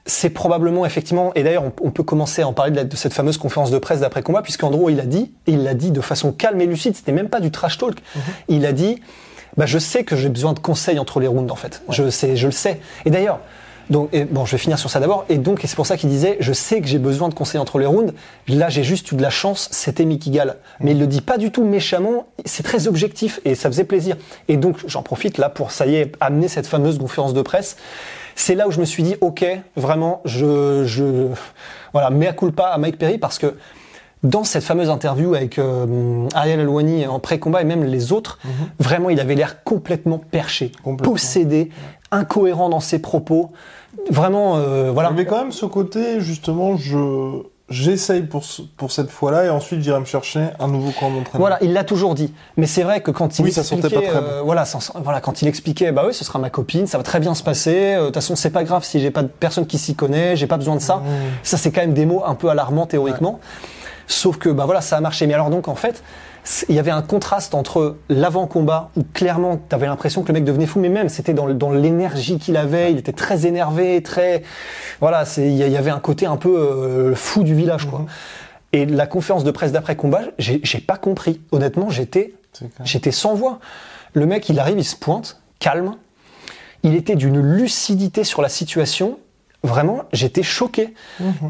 c'est 0.04 0.30
probablement 0.30 0.84
effectivement, 0.84 1.32
et 1.36 1.44
d'ailleurs 1.44 1.62
on, 1.62 1.72
on 1.80 1.90
peut 1.92 2.02
commencer 2.02 2.42
à 2.42 2.48
en 2.48 2.52
parler 2.52 2.72
de, 2.72 2.76
la- 2.76 2.82
de 2.84 2.96
cette 2.96 3.12
fameuse 3.14 3.38
conférence 3.38 3.70
de 3.70 3.78
presse 3.78 4.00
d'après 4.00 4.20
combat, 4.24 4.42
puisqu'Andrew 4.42 4.90
il 4.90 4.98
a 4.98 5.04
dit, 5.06 5.30
et 5.46 5.52
il 5.52 5.62
l'a 5.62 5.74
dit 5.74 5.92
de 5.92 6.00
façon 6.00 6.32
calme 6.32 6.60
et 6.60 6.66
lucide, 6.66 6.96
c'était 6.96 7.12
même 7.12 7.28
pas 7.28 7.38
du 7.38 7.52
trash 7.52 7.78
talk. 7.78 7.98
Il 8.48 8.66
a 8.66 8.72
dit, 8.72 9.00
bah, 9.56 9.64
je 9.64 9.78
sais 9.78 10.02
que 10.02 10.16
j'ai 10.16 10.28
besoin 10.28 10.54
de 10.54 10.58
conseils 10.58 10.98
entre 10.98 11.20
les 11.20 11.28
rounds 11.28 11.52
en 11.52 11.56
fait. 11.56 11.82
Je 11.88 12.10
sais, 12.10 12.34
je 12.34 12.46
le 12.46 12.52
sais. 12.52 12.80
Et 13.04 13.10
d'ailleurs, 13.10 13.38
donc, 13.90 14.10
bon, 14.30 14.44
je 14.44 14.52
vais 14.52 14.58
finir 14.58 14.78
sur 14.78 14.90
ça 14.90 15.00
d'abord. 15.00 15.24
Et 15.28 15.38
donc, 15.38 15.60
c'est 15.64 15.76
pour 15.76 15.86
ça 15.86 15.96
qu'il 15.96 16.08
disait, 16.08 16.36
je 16.40 16.52
sais 16.52 16.80
que 16.80 16.86
j'ai 16.86 16.98
besoin 16.98 17.28
de 17.28 17.34
conseils 17.34 17.60
entre 17.60 17.78
les 17.78 17.86
rounds. 17.86 18.12
Là, 18.48 18.68
j'ai 18.68 18.84
juste 18.84 19.10
eu 19.12 19.16
de 19.16 19.22
la 19.22 19.30
chance, 19.30 19.68
c'était 19.70 20.04
Mickey 20.04 20.30
Gall. 20.30 20.56
Mais 20.80 20.92
il 20.92 20.98
le 20.98 21.06
dit 21.06 21.20
pas 21.20 21.38
du 21.38 21.50
tout 21.50 21.64
méchamment. 21.64 22.26
C'est 22.44 22.62
très 22.62 22.86
objectif 22.86 23.40
et 23.44 23.54
ça 23.54 23.68
faisait 23.68 23.84
plaisir. 23.84 24.16
Et 24.48 24.56
donc, 24.56 24.78
j'en 24.86 25.02
profite 25.02 25.38
là 25.38 25.48
pour, 25.48 25.70
ça 25.70 25.86
y 25.86 25.96
est, 25.96 26.12
amener 26.20 26.48
cette 26.48 26.66
fameuse 26.66 26.98
conférence 26.98 27.34
de 27.34 27.42
presse. 27.42 27.76
C'est 28.34 28.54
là 28.54 28.66
où 28.66 28.70
je 28.70 28.80
me 28.80 28.84
suis 28.84 29.02
dit, 29.02 29.16
ok, 29.20 29.44
vraiment, 29.76 30.22
je, 30.24 30.84
je, 30.86 31.28
voilà, 31.92 32.10
mea 32.10 32.32
culpa 32.32 32.64
à 32.64 32.78
Mike 32.78 32.98
Perry 32.98 33.18
parce 33.18 33.38
que 33.38 33.54
dans 34.22 34.44
cette 34.44 34.62
fameuse 34.62 34.88
interview 34.90 35.34
avec 35.34 35.58
euh, 35.58 36.26
Ariel 36.34 36.60
Alwani 36.60 37.06
en 37.06 37.18
pré-combat 37.18 37.62
et 37.62 37.64
même 37.64 37.84
les 37.84 38.12
autres, 38.12 38.38
vraiment, 38.78 39.10
il 39.10 39.18
avait 39.20 39.34
l'air 39.34 39.64
complètement 39.64 40.18
perché, 40.18 40.70
Complètement. 40.84 41.12
possédé, 41.12 41.70
incohérent 42.10 42.68
dans 42.68 42.80
ses 42.80 43.00
propos. 43.00 43.50
Vraiment, 44.10 44.56
euh, 44.56 44.90
voilà. 44.92 45.10
Mais 45.10 45.24
quand 45.26 45.38
même, 45.38 45.52
ce 45.52 45.66
côté, 45.66 46.20
justement, 46.20 46.76
je 46.76 47.42
j'essaye 47.68 48.22
pour, 48.22 48.44
ce- 48.44 48.60
pour 48.60 48.92
cette 48.92 49.08
fois-là, 49.08 49.44
et 49.46 49.48
ensuite 49.48 49.80
j'irai 49.80 49.98
me 49.98 50.04
chercher 50.04 50.48
un 50.60 50.68
nouveau 50.68 50.90
camp 50.90 51.08
d'entraînement. 51.10 51.38
Voilà, 51.38 51.56
il 51.62 51.72
l'a 51.72 51.84
toujours 51.84 52.14
dit. 52.14 52.34
Mais 52.58 52.66
c'est 52.66 52.82
vrai 52.82 53.00
que 53.00 53.10
quand 53.10 53.38
il 53.38 53.46
Oui, 53.46 53.52
ça 53.52 53.62
sentait 53.64 53.86
expliquait, 53.86 54.06
pas 54.12 54.18
très 54.20 54.28
euh, 54.30 54.42
voilà, 54.42 54.66
sans- 54.66 54.92
voilà, 55.02 55.22
quand 55.22 55.40
il 55.40 55.48
expliquait, 55.48 55.90
bah 55.90 56.04
oui, 56.06 56.12
ce 56.12 56.22
sera 56.22 56.38
ma 56.38 56.50
copine, 56.50 56.86
ça 56.86 56.98
va 56.98 57.04
très 57.04 57.18
bien 57.18 57.34
se 57.34 57.42
passer. 57.42 57.94
euh, 57.94 58.00
De 58.00 58.04
toute 58.06 58.16
façon, 58.16 58.36
c'est 58.36 58.50
pas 58.50 58.62
grave 58.64 58.84
si 58.84 59.00
j'ai 59.00 59.10
pas 59.10 59.22
de 59.22 59.28
personne 59.28 59.66
qui 59.66 59.78
s'y 59.78 59.94
connaît, 59.94 60.36
j'ai 60.36 60.46
pas 60.46 60.58
besoin 60.58 60.74
de 60.76 60.80
ça. 60.82 60.96
Mmh. 60.96 61.02
Ça, 61.44 61.56
c'est 61.56 61.70
quand 61.72 61.80
même 61.80 61.94
des 61.94 62.04
mots 62.04 62.22
un 62.26 62.34
peu 62.34 62.50
alarmants 62.50 62.84
théoriquement. 62.86 63.40
Sauf 64.12 64.36
que, 64.36 64.48
bah 64.48 64.64
voilà, 64.66 64.80
ça 64.80 64.96
a 64.96 65.00
marché. 65.00 65.26
Mais 65.26 65.34
alors 65.34 65.50
donc, 65.50 65.68
en 65.68 65.74
fait, 65.74 66.02
il 66.68 66.74
y 66.74 66.78
avait 66.78 66.90
un 66.90 67.02
contraste 67.02 67.54
entre 67.54 67.96
l'avant-combat 68.08 68.90
où 68.96 69.04
clairement, 69.14 69.56
t'avais 69.56 69.86
l'impression 69.86 70.22
que 70.22 70.28
le 70.28 70.34
mec 70.34 70.44
devenait 70.44 70.66
fou, 70.66 70.80
mais 70.80 70.88
même 70.88 71.08
c'était 71.08 71.34
dans, 71.34 71.70
l'énergie 71.70 72.38
qu'il 72.38 72.56
avait. 72.56 72.92
Il 72.92 72.98
était 72.98 73.12
très 73.12 73.46
énervé, 73.46 74.02
très, 74.02 74.42
voilà, 75.00 75.24
c'est, 75.24 75.46
il 75.46 75.56
y 75.56 75.76
avait 75.76 75.90
un 75.90 76.00
côté 76.00 76.26
un 76.26 76.36
peu 76.36 76.56
euh, 76.56 77.14
fou 77.14 77.42
du 77.42 77.54
village, 77.54 77.86
quoi. 77.86 78.06
Et 78.74 78.86
la 78.86 79.06
conférence 79.06 79.44
de 79.44 79.50
presse 79.50 79.72
d'après 79.72 79.96
combat, 79.96 80.22
j'ai 80.38 80.80
pas 80.80 80.96
compris. 80.96 81.42
Honnêtement, 81.52 81.90
j'étais 81.90 82.34
j'étais 82.84 83.12
sans 83.12 83.34
voix. 83.34 83.58
Le 84.14 84.26
mec, 84.26 84.48
il 84.48 84.58
arrive, 84.58 84.78
il 84.78 84.84
se 84.84 84.96
pointe, 84.96 85.40
calme. 85.58 85.96
Il 86.82 86.94
était 86.94 87.14
d'une 87.14 87.40
lucidité 87.40 88.24
sur 88.24 88.42
la 88.42 88.48
situation. 88.48 89.18
Vraiment, 89.64 90.02
j'étais 90.12 90.42
choqué. 90.42 90.94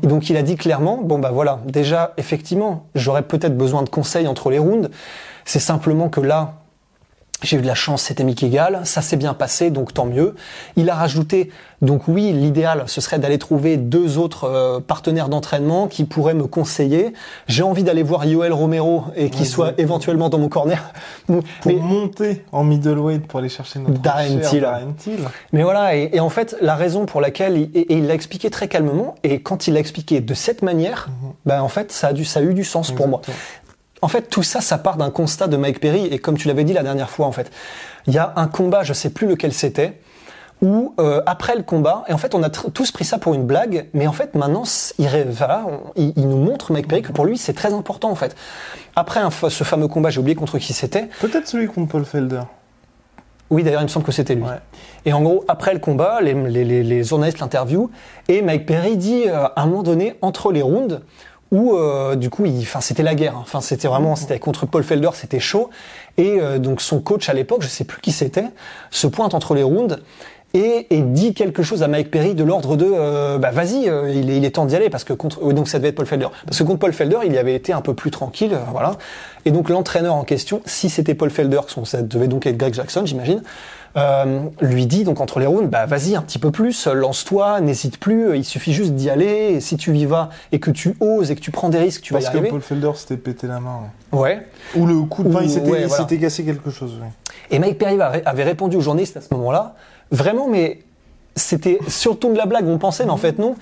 Et 0.02 0.06
donc, 0.06 0.28
il 0.28 0.36
a 0.36 0.42
dit 0.42 0.56
clairement, 0.56 0.98
bon 0.98 1.18
bah 1.18 1.30
voilà, 1.32 1.60
déjà, 1.66 2.12
effectivement, 2.18 2.86
j'aurais 2.94 3.22
peut-être 3.22 3.56
besoin 3.56 3.82
de 3.82 3.88
conseils 3.88 4.26
entre 4.26 4.50
les 4.50 4.58
rounds. 4.58 4.90
C'est 5.44 5.60
simplement 5.60 6.08
que 6.08 6.20
là, 6.20 6.54
j'ai 7.42 7.56
eu 7.56 7.60
de 7.62 7.66
la 7.66 7.74
chance, 7.74 8.02
c'était 8.02 8.24
Mickey 8.24 8.48
Gall, 8.48 8.80
ça 8.84 9.02
s'est 9.02 9.16
bien 9.16 9.34
passé, 9.34 9.70
donc 9.70 9.92
tant 9.94 10.06
mieux. 10.06 10.34
Il 10.76 10.88
a 10.90 10.94
rajouté, 10.94 11.50
donc 11.80 12.06
oui, 12.08 12.32
l'idéal, 12.32 12.84
ce 12.86 13.00
serait 13.00 13.18
d'aller 13.18 13.38
trouver 13.38 13.76
deux 13.76 14.18
autres 14.18 14.44
euh, 14.44 14.80
partenaires 14.80 15.28
d'entraînement 15.28 15.88
qui 15.88 16.04
pourraient 16.04 16.34
me 16.34 16.46
conseiller. 16.46 17.12
J'ai 17.48 17.62
envie 17.62 17.82
d'aller 17.82 18.02
voir 18.02 18.24
Yoel 18.24 18.52
Romero 18.52 19.04
et 19.16 19.30
qu'il 19.30 19.46
soit 19.46 19.74
éventuellement 19.78 20.28
dans 20.28 20.38
mon 20.38 20.48
corner. 20.48 20.92
Pour 21.26 21.42
Mais- 21.66 21.74
monter 21.74 22.44
en 22.52 22.64
middleweight 22.64 23.26
pour 23.26 23.38
aller 23.40 23.48
chercher 23.48 23.78
notre 23.78 23.98
Darren 24.00 24.40
Till. 24.40 25.18
Mais 25.52 25.62
voilà, 25.62 25.96
et, 25.96 26.10
et 26.12 26.20
en 26.20 26.28
fait, 26.28 26.56
la 26.60 26.74
raison 26.76 27.06
pour 27.06 27.20
laquelle, 27.20 27.56
il- 27.56 27.70
et, 27.74 27.92
et 27.92 27.94
il 27.98 28.06
l'a 28.06 28.14
expliqué 28.14 28.50
très 28.50 28.68
calmement, 28.68 29.14
et 29.22 29.40
quand 29.40 29.66
il 29.66 29.74
l'a 29.74 29.80
expliqué 29.80 30.20
de 30.20 30.34
cette 30.34 30.62
manière, 30.62 31.08
ben 31.46 31.60
en 31.62 31.68
fait, 31.68 31.90
ça 31.92 32.08
a, 32.08 32.12
du, 32.12 32.24
ça 32.24 32.40
a 32.40 32.42
eu 32.42 32.54
du 32.54 32.64
sens 32.64 32.90
pour 32.92 33.08
moi. 33.08 33.20
En 34.02 34.08
fait, 34.08 34.28
tout 34.28 34.42
ça, 34.42 34.60
ça 34.60 34.78
part 34.78 34.96
d'un 34.96 35.10
constat 35.10 35.46
de 35.46 35.56
Mike 35.56 35.80
Perry, 35.80 36.06
et 36.06 36.18
comme 36.18 36.36
tu 36.36 36.48
l'avais 36.48 36.64
dit 36.64 36.72
la 36.72 36.82
dernière 36.82 37.08
fois, 37.08 37.26
en 37.26 37.32
fait, 37.32 37.50
il 38.06 38.12
y 38.14 38.18
a 38.18 38.32
un 38.36 38.48
combat, 38.48 38.82
je 38.82 38.92
sais 38.92 39.10
plus 39.10 39.26
lequel 39.28 39.52
c'était, 39.52 40.00
où 40.60 40.94
euh, 41.00 41.22
après 41.26 41.56
le 41.56 41.62
combat, 41.62 42.04
et 42.08 42.12
en 42.12 42.18
fait 42.18 42.34
on 42.36 42.42
a 42.44 42.48
tous 42.50 42.92
pris 42.92 43.04
ça 43.04 43.18
pour 43.18 43.34
une 43.34 43.44
blague, 43.46 43.86
mais 43.94 44.06
en 44.06 44.12
fait 44.12 44.36
maintenant 44.36 44.62
il, 44.98 45.08
voilà, 45.30 45.64
on- 45.68 45.90
il, 45.96 46.12
il 46.16 46.28
nous 46.28 46.36
montre 46.36 46.70
Mike 46.72 46.86
Perry 46.86 47.02
que 47.02 47.10
pour 47.10 47.24
lui 47.24 47.36
c'est 47.36 47.52
très 47.52 47.72
important 47.72 48.10
en 48.10 48.14
fait. 48.14 48.36
Après 48.94 49.18
un 49.18 49.30
ce 49.30 49.64
fameux 49.64 49.88
combat, 49.88 50.10
j'ai 50.10 50.20
oublié 50.20 50.36
contre 50.36 50.58
qui 50.58 50.72
c'était. 50.72 51.08
Peut-être 51.20 51.48
celui 51.48 51.66
contre 51.66 51.90
Paul 51.90 52.04
Felder. 52.04 52.42
Oui 53.50 53.64
d'ailleurs 53.64 53.80
il 53.80 53.84
me 53.84 53.88
semble 53.88 54.06
que 54.06 54.12
c'était 54.12 54.36
lui. 54.36 54.44
Ouais. 54.44 54.60
Et 55.04 55.12
en 55.12 55.20
gros 55.22 55.44
après 55.48 55.74
le 55.74 55.80
combat, 55.80 56.20
les, 56.20 56.32
les, 56.32 56.64
les, 56.64 56.84
les 56.84 57.02
journalistes 57.02 57.40
l'interviewent 57.40 57.88
et 58.28 58.40
Mike 58.40 58.64
Perry 58.64 58.96
dit 58.96 59.24
euh, 59.26 59.46
à 59.56 59.62
un 59.62 59.66
moment 59.66 59.82
donné 59.82 60.16
entre 60.22 60.52
les 60.52 60.62
rounds 60.62 61.00
où 61.52 61.76
euh, 61.76 62.16
du 62.16 62.30
coup, 62.30 62.44
enfin 62.60 62.80
c'était 62.80 63.04
la 63.04 63.14
guerre. 63.14 63.36
hein. 63.36 63.42
Enfin 63.42 63.60
c'était 63.60 63.86
vraiment, 63.86 64.16
c'était 64.16 64.40
contre 64.40 64.66
Paul 64.66 64.82
Felder, 64.82 65.10
c'était 65.14 65.38
chaud. 65.38 65.70
Et 66.18 66.40
euh, 66.40 66.58
donc 66.58 66.80
son 66.80 67.00
coach 67.00 67.28
à 67.28 67.34
l'époque, 67.34 67.62
je 67.62 67.68
sais 67.68 67.84
plus 67.84 68.00
qui 68.00 68.10
c'était, 68.10 68.46
se 68.90 69.06
pointe 69.06 69.34
entre 69.34 69.54
les 69.54 69.62
rounds 69.62 69.98
et, 70.54 70.86
et 70.90 71.00
dit 71.00 71.32
quelque 71.32 71.62
chose 71.62 71.82
à 71.82 71.88
Mike 71.88 72.10
Perry 72.10 72.34
de 72.34 72.44
l'ordre 72.44 72.76
de, 72.76 72.84
euh, 72.86 73.38
bah 73.38 73.50
vas-y, 73.50 73.88
euh, 73.88 74.10
il, 74.12 74.28
est, 74.30 74.36
il 74.36 74.44
est 74.44 74.50
temps 74.50 74.66
d'y 74.66 74.76
aller 74.76 74.90
parce 74.90 75.04
que 75.04 75.14
contre, 75.14 75.42
euh, 75.42 75.52
donc 75.54 75.68
ça 75.68 75.78
devait 75.78 75.88
être 75.88 75.94
Paul 75.94 76.04
Felder, 76.04 76.28
parce 76.44 76.58
que 76.58 76.64
contre 76.64 76.78
Paul 76.80 76.92
Felder, 76.92 77.18
il 77.24 77.32
y 77.32 77.38
avait 77.38 77.54
été 77.54 77.72
un 77.72 77.80
peu 77.80 77.94
plus 77.94 78.10
tranquille, 78.10 78.52
euh, 78.52 78.58
voilà. 78.70 78.96
Et 79.46 79.50
donc 79.50 79.70
l'entraîneur 79.70 80.14
en 80.14 80.24
question, 80.24 80.60
si 80.66 80.90
c'était 80.90 81.14
Paul 81.14 81.30
Felder, 81.30 81.60
ça 81.84 82.02
devait 82.02 82.28
donc 82.28 82.44
être 82.46 82.58
Greg 82.58 82.74
Jackson, 82.74 83.06
j'imagine. 83.06 83.42
Euh, 83.94 84.40
lui 84.62 84.86
dit 84.86 85.04
donc 85.04 85.20
entre 85.20 85.38
les 85.38 85.44
rounds, 85.44 85.68
bah 85.68 85.84
vas-y 85.84 86.16
un 86.16 86.22
petit 86.22 86.38
peu 86.38 86.50
plus, 86.50 86.86
lance-toi, 86.86 87.60
n'hésite 87.60 87.98
plus, 87.98 88.34
il 88.38 88.44
suffit 88.44 88.72
juste 88.72 88.92
d'y 88.94 89.10
aller. 89.10 89.52
Et 89.54 89.60
si 89.60 89.76
tu 89.76 89.94
y 89.94 90.06
vas 90.06 90.30
et 90.50 90.60
que 90.60 90.70
tu 90.70 90.94
oses 91.00 91.30
et 91.30 91.34
que 91.34 91.40
tu 91.40 91.50
prends 91.50 91.68
des 91.68 91.78
risques, 91.78 92.00
tu 92.00 92.14
vas 92.14 92.20
Parce 92.20 92.30
y 92.30 92.32
que 92.32 92.36
arriver. 92.38 92.50
Paul 92.50 92.62
Felder 92.62 92.90
s'était 92.94 93.18
pété 93.18 93.46
la 93.46 93.60
main. 93.60 93.80
ouais. 94.12 94.18
Ouais. 94.18 94.46
Ou 94.76 94.86
le 94.86 95.02
coup 95.02 95.22
de 95.22 95.30
pain, 95.30 95.40
il 95.42 95.50
s'était 95.50 95.70
ouais, 95.70 95.84
voilà. 95.86 96.04
cassé 96.06 96.42
quelque 96.44 96.70
chose. 96.70 96.92
ouais. 97.02 97.08
Et 97.50 97.58
Mike 97.58 97.76
Perry 97.76 97.98
va- 97.98 98.12
avait 98.24 98.44
répondu 98.44 98.76
aux 98.78 98.80
journalistes 98.80 99.18
à 99.18 99.20
ce 99.20 99.28
moment-là, 99.34 99.74
vraiment, 100.10 100.48
mais 100.48 100.80
c'était 101.36 101.78
sur 101.88 102.12
le 102.12 102.16
ton 102.18 102.32
de 102.32 102.38
la 102.38 102.46
blague, 102.46 102.66
on 102.66 102.78
pensait, 102.78 103.04
mais 103.04 103.10
en 103.10 103.16
fait 103.18 103.38
non. 103.38 103.56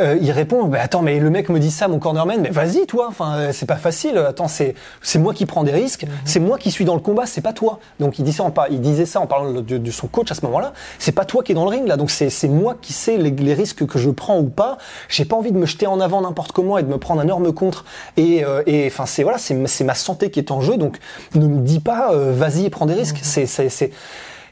Euh, 0.00 0.16
il 0.20 0.30
répond, 0.30 0.64
bah, 0.64 0.78
attends, 0.80 1.02
mais 1.02 1.18
le 1.18 1.30
mec 1.30 1.48
me 1.48 1.58
dit 1.58 1.70
ça, 1.70 1.88
mon 1.88 1.98
cornerman, 1.98 2.40
mais 2.40 2.50
vas-y, 2.50 2.86
toi, 2.86 3.06
enfin, 3.08 3.36
euh, 3.36 3.50
c'est 3.52 3.66
pas 3.66 3.76
facile, 3.76 4.16
attends, 4.18 4.46
c'est, 4.46 4.74
c'est 5.02 5.18
moi 5.18 5.34
qui 5.34 5.44
prends 5.44 5.64
des 5.64 5.72
risques, 5.72 6.06
c'est 6.24 6.38
moi 6.40 6.56
qui 6.58 6.70
suis 6.70 6.84
dans 6.84 6.94
le 6.94 7.00
combat, 7.00 7.26
c'est 7.26 7.40
pas 7.40 7.52
toi. 7.52 7.80
Donc 7.98 8.18
il, 8.18 8.24
dit 8.24 8.32
ça 8.32 8.44
en, 8.44 8.52
il 8.70 8.80
disait 8.80 9.06
ça 9.06 9.20
en 9.20 9.26
parlant 9.26 9.52
de, 9.52 9.60
de 9.60 9.90
son 9.90 10.06
coach 10.06 10.30
à 10.30 10.34
ce 10.34 10.44
moment-là, 10.46 10.72
c'est 10.98 11.12
pas 11.12 11.24
toi 11.24 11.42
qui 11.42 11.52
est 11.52 11.54
dans 11.54 11.64
le 11.64 11.70
ring, 11.70 11.86
là, 11.86 11.96
donc 11.96 12.10
c'est, 12.10 12.30
c'est 12.30 12.48
moi 12.48 12.76
qui 12.80 12.92
sais 12.92 13.16
les, 13.16 13.30
les 13.30 13.54
risques 13.54 13.86
que 13.86 13.98
je 13.98 14.10
prends 14.10 14.38
ou 14.38 14.48
pas, 14.48 14.78
j'ai 15.08 15.24
pas 15.24 15.36
envie 15.36 15.52
de 15.52 15.58
me 15.58 15.66
jeter 15.66 15.86
en 15.86 16.00
avant 16.00 16.20
n'importe 16.20 16.52
comment 16.52 16.78
et 16.78 16.82
de 16.82 16.88
me 16.88 16.98
prendre 16.98 17.20
un 17.20 17.24
énorme 17.24 17.52
contre, 17.52 17.84
et, 18.16 18.44
euh, 18.44 18.62
et 18.66 18.86
enfin, 18.86 19.06
c'est, 19.06 19.24
voilà, 19.24 19.38
c'est, 19.38 19.56
c'est 19.66 19.84
ma 19.84 19.94
santé 19.94 20.30
qui 20.30 20.38
est 20.38 20.52
en 20.52 20.60
jeu, 20.60 20.76
donc 20.76 20.98
ne 21.34 21.46
me 21.46 21.60
dis 21.60 21.80
pas, 21.80 22.12
euh, 22.12 22.32
vas-y 22.32 22.66
et 22.66 22.70
prends 22.70 22.86
des 22.86 22.94
risques, 22.94 23.18
c'est, 23.22 23.46
c'est, 23.46 23.68
c'est, 23.68 23.90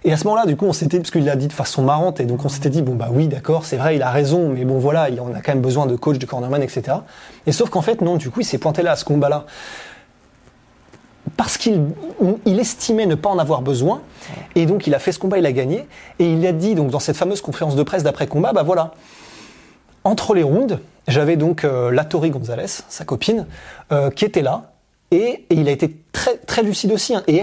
et 0.05 0.13
à 0.13 0.17
ce 0.17 0.25
moment-là, 0.25 0.47
du 0.47 0.57
coup, 0.57 0.67
on 0.67 0.73
s'était, 0.73 0.99
parce 0.99 1.11
qu'il 1.11 1.25
l'a 1.25 1.37
dit 1.37 1.49
de 1.49 1.53
façon 1.53 1.83
marrante, 1.83 2.21
et 2.21 2.25
donc 2.25 2.45
on 2.45 2.49
s'était 2.49 2.71
dit, 2.71 2.83
bon 2.83 2.95
bah 2.95 3.09
oui, 3.13 3.29
d'accord, 3.29 3.65
c'est 3.65 3.77
vrai, 3.77 3.97
il 3.97 4.03
a 4.03 4.11
raison, 4.11 4.51
mais 4.51 4.65
bon 4.65 4.79
voilà, 4.79 5.09
il- 5.11 5.21
on 5.21 5.35
a 5.35 5.41
quand 5.41 5.53
même 5.53 5.63
besoin 5.63 5.87
de 5.87 5.97
coach, 5.97 6.19
de 6.19 6.27
cornerman, 6.27 6.63
etc. 6.63 6.99
Et 7.47 7.53
sauf 7.53 7.71
qu'en 7.71 7.83
fait, 7.83 8.01
non, 8.01 8.17
du 8.17 8.31
coup, 8.31 8.41
il 8.41 8.45
s'est 8.45 8.59
pointé 8.59 8.83
là 8.83 8.93
à 8.93 8.97
ce 8.97 9.05
combat-là 9.05 9.47
parce 11.37 11.59
qu'il 11.59 11.83
il 12.45 12.61
estimait 12.61 13.07
ne 13.07 13.15
pas 13.17 13.29
en 13.29 13.39
avoir 13.39 13.63
besoin, 13.63 14.03
et 14.55 14.65
donc 14.67 14.87
il 14.87 14.95
a 14.95 14.99
fait 14.99 15.13
ce 15.13 15.19
combat, 15.19 15.39
il 15.39 15.47
a 15.47 15.53
gagné, 15.53 15.87
et 16.19 16.33
il 16.33 16.47
a 16.47 16.53
dit 16.53 16.75
donc 16.75 16.91
dans 16.91 17.01
cette 17.01 17.17
fameuse 17.17 17.41
conférence 17.41 17.75
de 17.77 17.83
presse 17.83 18.03
d'après 18.03 18.27
combat, 18.27 18.53
bah 18.53 18.63
voilà, 18.63 18.93
entre 20.05 20.35
les 20.35 20.45
rounds, 20.45 20.79
j'avais 21.09 21.37
donc 21.37 21.65
euh, 21.65 21.91
Gonzalez, 22.31 22.67
sa 22.89 23.05
copine, 23.05 23.47
euh, 23.93 24.11
qui 24.11 24.25
était 24.25 24.43
là, 24.43 24.73
et, 25.11 25.47
il 25.51 25.69
a 25.69 25.73
été 25.73 25.97
très 26.13 26.37
très 26.37 26.63
lucide 26.63 26.93
aussi, 26.93 27.15
hein, 27.15 27.23
et 27.27 27.43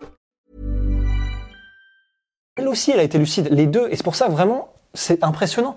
Elle 2.61 2.67
aussi, 2.67 2.91
elle 2.91 2.99
a 2.99 3.03
été 3.03 3.17
lucide. 3.17 3.47
Les 3.51 3.65
deux, 3.65 3.87
et 3.89 3.95
c'est 3.95 4.03
pour 4.03 4.15
ça 4.15 4.27
vraiment, 4.27 4.69
c'est 4.93 5.23
impressionnant. 5.23 5.75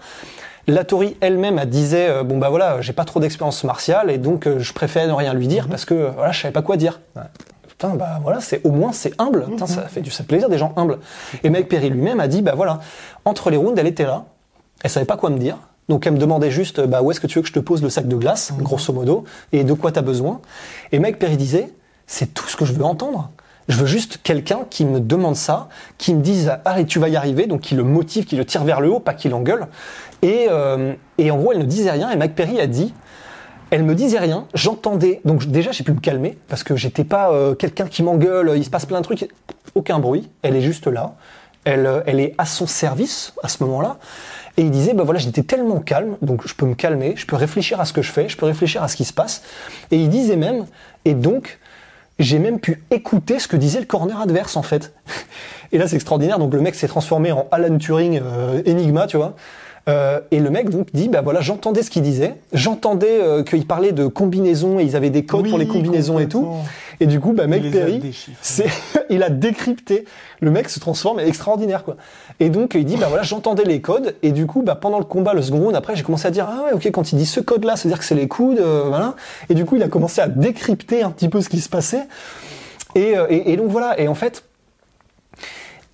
Latori 0.66 1.16
elle-même 1.20 1.58
elle 1.58 1.68
disait 1.68 2.08
euh, 2.08 2.22
bon 2.22 2.38
bah 2.38 2.48
voilà, 2.48 2.80
j'ai 2.80 2.92
pas 2.92 3.04
trop 3.04 3.20
d'expérience 3.20 3.64
martiale 3.64 4.10
et 4.10 4.16
donc 4.16 4.46
euh, 4.46 4.58
je 4.58 4.72
préfère 4.72 5.06
ne 5.06 5.12
rien 5.12 5.34
lui 5.34 5.46
dire 5.46 5.68
parce 5.68 5.84
que 5.84 5.94
euh, 5.94 6.10
voilà, 6.14 6.32
je 6.32 6.40
savais 6.40 6.52
pas 6.52 6.62
quoi 6.62 6.78
dire. 6.78 7.00
Putain 7.68 7.90
bah 7.96 8.18
voilà, 8.22 8.40
c'est 8.40 8.64
au 8.64 8.70
moins 8.70 8.92
c'est 8.92 9.12
humble. 9.20 9.44
Putain, 9.46 9.66
ça 9.66 9.82
fait 9.82 10.00
du 10.00 10.10
ça 10.10 10.24
plaisir 10.24 10.48
des 10.48 10.58
gens 10.58 10.72
humbles. 10.76 10.98
Et 11.42 11.50
Mike 11.50 11.68
Perry 11.68 11.90
lui-même 11.90 12.20
a 12.20 12.28
dit 12.28 12.40
bah 12.40 12.54
voilà, 12.54 12.80
entre 13.24 13.50
les 13.50 13.58
rounds, 13.58 13.78
elle 13.78 13.86
était 13.86 14.04
là, 14.04 14.24
elle 14.82 14.90
savait 14.90 15.06
pas 15.06 15.16
quoi 15.16 15.30
me 15.30 15.38
dire. 15.38 15.58
Donc 15.88 16.06
elle 16.06 16.14
me 16.14 16.18
demandait 16.18 16.50
juste 16.50 16.80
bah 16.80 17.02
où 17.02 17.10
est-ce 17.10 17.20
que 17.20 17.26
tu 17.26 17.38
veux 17.38 17.42
que 17.42 17.48
je 17.48 17.52
te 17.52 17.60
pose 17.60 17.82
le 17.82 17.90
sac 17.90 18.08
de 18.08 18.16
glace, 18.16 18.52
grosso 18.58 18.92
modo, 18.92 19.24
et 19.52 19.64
de 19.64 19.72
quoi 19.74 19.92
tu 19.92 19.98
as 19.98 20.02
besoin. 20.02 20.40
Et 20.92 20.98
Mike 20.98 21.18
Perry 21.18 21.36
disait 21.36 21.72
c'est 22.06 22.32
tout 22.32 22.48
ce 22.48 22.56
que 22.56 22.64
je 22.64 22.72
veux 22.72 22.84
entendre. 22.84 23.30
Je 23.68 23.76
veux 23.76 23.86
juste 23.86 24.20
quelqu'un 24.22 24.60
qui 24.68 24.84
me 24.84 25.00
demande 25.00 25.36
ça, 25.36 25.68
qui 25.98 26.14
me 26.14 26.20
dise 26.20 26.52
ah 26.64 26.80
et 26.80 26.84
tu 26.84 26.98
vas 26.98 27.08
y 27.08 27.16
arriver, 27.16 27.46
donc 27.46 27.62
qui 27.62 27.74
le 27.74 27.84
motive, 27.84 28.24
qui 28.24 28.36
le 28.36 28.44
tire 28.44 28.64
vers 28.64 28.80
le 28.80 28.90
haut, 28.90 29.00
pas 29.00 29.14
qui 29.14 29.28
l'engueule. 29.28 29.66
Et, 30.22 30.46
euh, 30.50 30.94
et 31.18 31.30
en 31.30 31.36
gros 31.36 31.52
elle 31.52 31.58
ne 31.58 31.64
disait 31.64 31.90
rien 31.90 32.10
et 32.10 32.16
Mike 32.16 32.34
Perry 32.34 32.60
a 32.60 32.66
dit 32.66 32.92
elle 33.70 33.82
me 33.82 33.96
disait 33.96 34.20
rien, 34.20 34.46
j'entendais. 34.54 35.20
Donc 35.24 35.46
déjà, 35.46 35.72
j'ai 35.72 35.82
pu 35.82 35.92
me 35.92 35.98
calmer 35.98 36.38
parce 36.46 36.62
que 36.62 36.76
j'étais 36.76 37.02
pas 37.02 37.32
euh, 37.32 37.56
quelqu'un 37.56 37.86
qui 37.86 38.04
m'engueule, 38.04 38.52
il 38.54 38.64
se 38.64 38.70
passe 38.70 38.86
plein 38.86 38.98
de 39.00 39.04
trucs. 39.04 39.28
Aucun 39.74 39.98
bruit, 39.98 40.30
elle 40.42 40.54
est 40.54 40.60
juste 40.60 40.86
là. 40.86 41.14
Elle, 41.64 41.86
euh, 41.86 42.00
elle 42.06 42.20
est 42.20 42.34
à 42.38 42.44
son 42.44 42.68
service 42.68 43.32
à 43.42 43.48
ce 43.48 43.64
moment-là. 43.64 43.98
Et 44.56 44.62
il 44.62 44.70
disait, 44.70 44.94
bah 44.94 45.02
voilà, 45.02 45.18
j'étais 45.18 45.42
tellement 45.42 45.80
calme, 45.80 46.16
donc 46.22 46.46
je 46.46 46.54
peux 46.54 46.66
me 46.66 46.76
calmer, 46.76 47.14
je 47.16 47.26
peux 47.26 47.34
réfléchir 47.34 47.80
à 47.80 47.84
ce 47.84 47.92
que 47.92 48.02
je 48.02 48.12
fais, 48.12 48.28
je 48.28 48.36
peux 48.36 48.46
réfléchir 48.46 48.80
à 48.80 48.86
ce 48.86 48.94
qui 48.94 49.04
se 49.04 49.12
passe. 49.12 49.42
Et 49.90 49.96
il 49.96 50.08
disait 50.08 50.36
même, 50.36 50.66
et 51.04 51.14
donc, 51.14 51.58
j'ai 52.18 52.38
même 52.38 52.60
pu 52.60 52.82
écouter 52.90 53.38
ce 53.38 53.48
que 53.48 53.56
disait 53.56 53.80
le 53.80 53.86
corner 53.86 54.20
adverse 54.20 54.56
en 54.56 54.62
fait. 54.62 54.92
Et 55.72 55.78
là 55.78 55.88
c'est 55.88 55.96
extraordinaire, 55.96 56.38
donc 56.38 56.54
le 56.54 56.60
mec 56.60 56.74
s'est 56.74 56.88
transformé 56.88 57.32
en 57.32 57.48
Alan 57.50 57.76
Turing 57.78 58.20
euh, 58.22 58.62
Enigma, 58.66 59.06
tu 59.06 59.16
vois. 59.16 59.34
Euh, 59.86 60.20
et 60.30 60.40
le 60.40 60.48
mec 60.48 60.70
donc 60.70 60.88
dit 60.94 61.10
bah 61.10 61.20
voilà 61.20 61.42
j'entendais 61.42 61.82
ce 61.82 61.90
qu'il 61.90 62.00
disait, 62.00 62.36
j'entendais 62.54 63.20
euh, 63.20 63.42
qu'il 63.42 63.66
parlait 63.66 63.92
de 63.92 64.06
combinaisons 64.06 64.80
et 64.80 64.84
ils 64.84 64.96
avaient 64.96 65.10
des 65.10 65.26
codes 65.26 65.42
Oui, 65.42 65.50
pour 65.50 65.58
les 65.58 65.66
combinaisons 65.66 66.18
et 66.18 66.26
tout. 66.26 66.48
Et 67.00 67.06
du 67.06 67.20
coup 67.20 67.32
bah 67.32 67.46
mec 67.46 67.70
Perry, 67.70 68.14
c'est 68.40 68.68
il 69.10 69.22
a 69.22 69.30
décrypté. 69.30 70.04
Le 70.40 70.50
mec 70.50 70.68
se 70.68 70.80
transforme, 70.80 71.20
extraordinaire 71.20 71.84
quoi. 71.84 71.96
Et 72.40 72.50
donc 72.50 72.74
il 72.74 72.84
dit 72.84 72.96
bah 72.96 73.06
voilà 73.08 73.22
j'entendais 73.22 73.64
les 73.64 73.80
codes 73.80 74.14
et 74.22 74.32
du 74.32 74.46
coup 74.46 74.62
bah 74.62 74.74
pendant 74.74 74.98
le 74.98 75.04
combat 75.04 75.34
le 75.34 75.42
second 75.42 75.60
round 75.60 75.76
après 75.76 75.96
j'ai 75.96 76.02
commencé 76.02 76.26
à 76.26 76.30
dire 76.30 76.48
ah 76.48 76.64
ouais 76.64 76.72
ok 76.72 76.90
quand 76.92 77.12
il 77.12 77.16
dit 77.16 77.26
ce 77.26 77.40
code 77.40 77.64
là 77.64 77.76
c'est 77.76 77.88
à 77.88 77.90
dire 77.90 77.98
que 77.98 78.04
c'est 78.04 78.14
les 78.14 78.28
coudes 78.28 78.60
euh, 78.60 78.84
voilà. 78.86 79.14
Et 79.48 79.54
du 79.54 79.64
coup 79.64 79.76
il 79.76 79.82
a 79.82 79.88
commencé 79.88 80.20
à 80.20 80.28
décrypter 80.28 81.02
un 81.02 81.10
petit 81.10 81.28
peu 81.28 81.40
ce 81.40 81.48
qui 81.48 81.60
se 81.60 81.68
passait. 81.68 82.06
Et, 82.94 83.16
euh, 83.16 83.26
et, 83.28 83.52
et 83.52 83.56
donc 83.56 83.70
voilà, 83.70 83.98
et 83.98 84.08
en 84.08 84.14
fait, 84.14 84.44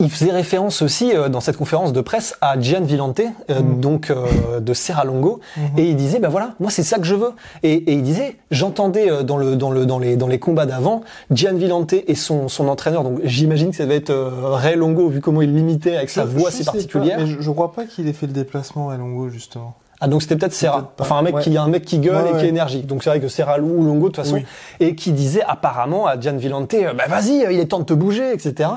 il 0.01 0.11
faisait 0.11 0.33
référence 0.33 0.83
aussi 0.83 1.15
euh, 1.15 1.29
dans 1.29 1.41
cette 1.41 1.57
conférence 1.57 1.93
de 1.93 2.01
presse 2.01 2.37
à 2.41 2.59
Gian 2.61 2.81
Villante, 2.83 3.21
euh, 3.51 3.61
donc 3.61 4.11
euh, 4.11 4.59
de 4.59 4.75
Serra 4.75 5.05
Longo, 5.05 5.41
et 5.77 5.85
il 5.89 5.95
disait, 5.95 6.19
bah 6.19 6.29
voilà, 6.29 6.55
moi 6.59 6.71
c'est 6.71 6.83
ça 6.83 6.99
que 6.99 7.05
je 7.05 7.15
veux. 7.15 7.31
Et, 7.63 7.75
et 7.75 7.93
il 7.93 8.03
disait, 8.03 8.37
j'entendais 8.51 9.11
euh, 9.11 9.23
dans 9.23 9.37
le 9.37 9.55
dans 9.57 9.71
le 9.71 9.87
dans 9.87 9.99
les 9.99 10.17
dans 10.17 10.27
les 10.27 10.39
combats 10.39 10.67
d'avant, 10.67 11.03
Gian 11.33 11.55
Villante 11.55 11.93
et 11.93 12.15
son 12.15 12.49
son 12.49 12.67
entraîneur, 12.69 13.05
donc 13.05 13.21
j'imagine 13.25 13.71
que 13.71 13.77
ça 13.77 13.87
va 13.87 13.95
être 13.95 14.11
euh, 14.11 14.31
Ray 14.43 14.75
Longo 14.77 15.09
vu 15.09 15.21
comment 15.21 15.43
il 15.43 15.55
l'imitait 15.55 15.97
avec 15.97 16.11
sa 16.11 16.23
Je- 16.23 16.27
voix 16.29 16.51
si 16.51 16.65
particulière. 16.65 17.17
pas, 17.19 17.23
mais 17.25 17.29
je, 17.31 17.41
je 17.41 17.51
crois 17.51 17.73
pas 17.73 17.85
qu'il 17.85 18.09
ait 18.09 18.13
fait 18.13 18.27
le 18.27 18.33
déplacement 18.33 18.91
à 18.91 18.97
Longo, 18.97 19.29
justement. 19.29 19.75
Ah 20.03 20.09
donc 20.09 20.23
c'était 20.23 20.37
peut-être 20.37 20.55
Serra, 20.55 20.95
enfin 20.99 21.19
un 21.19 21.23
mec 21.23 21.35
Ouais. 21.35 21.43
qui 21.43 21.55
un 21.59 21.69
mec 21.69 21.85
qui 21.85 21.99
gueule 21.99 22.25
Ouais, 22.25 22.31
et 22.35 22.39
qui 22.39 22.47
est 22.47 22.49
énergique. 22.49 22.87
Donc 22.87 23.05
c'est 23.05 23.11
vrai 23.11 23.21
que 23.21 23.29
Serra 23.29 23.59
ou 23.61 23.85
Longo 23.85 24.09
de 24.09 24.15
toute 24.15 24.25
façon 24.25 24.37
Oui. 24.37 24.47
et 24.81 24.95
qui 24.95 25.13
disait 25.13 25.43
apparemment 25.47 26.07
à 26.07 26.19
Gian 26.19 26.37
Villante 26.39 26.75
bah 26.97 27.05
vas-y, 27.07 27.45
il 27.53 27.61
est 27.61 27.67
temps 27.67 27.81
de 27.81 27.85
te 27.85 27.93
bouger, 27.93 28.33
etc. 28.33 28.71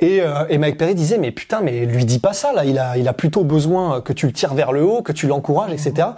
Et, 0.00 0.20
euh, 0.20 0.46
et 0.48 0.58
Mike 0.58 0.76
Perry 0.76 0.94
disait 0.94 1.18
mais 1.18 1.30
putain 1.30 1.60
mais 1.62 1.86
lui 1.86 2.04
dis 2.04 2.18
pas 2.18 2.32
ça 2.32 2.52
là, 2.52 2.64
il 2.64 2.78
a 2.78 2.98
il 2.98 3.08
a 3.08 3.12
plutôt 3.12 3.44
besoin 3.44 4.00
que 4.00 4.12
tu 4.12 4.26
le 4.26 4.32
tires 4.32 4.54
vers 4.54 4.72
le 4.72 4.84
haut, 4.84 5.02
que 5.02 5.12
tu 5.12 5.26
l'encourages, 5.26 5.72
etc. 5.72 6.08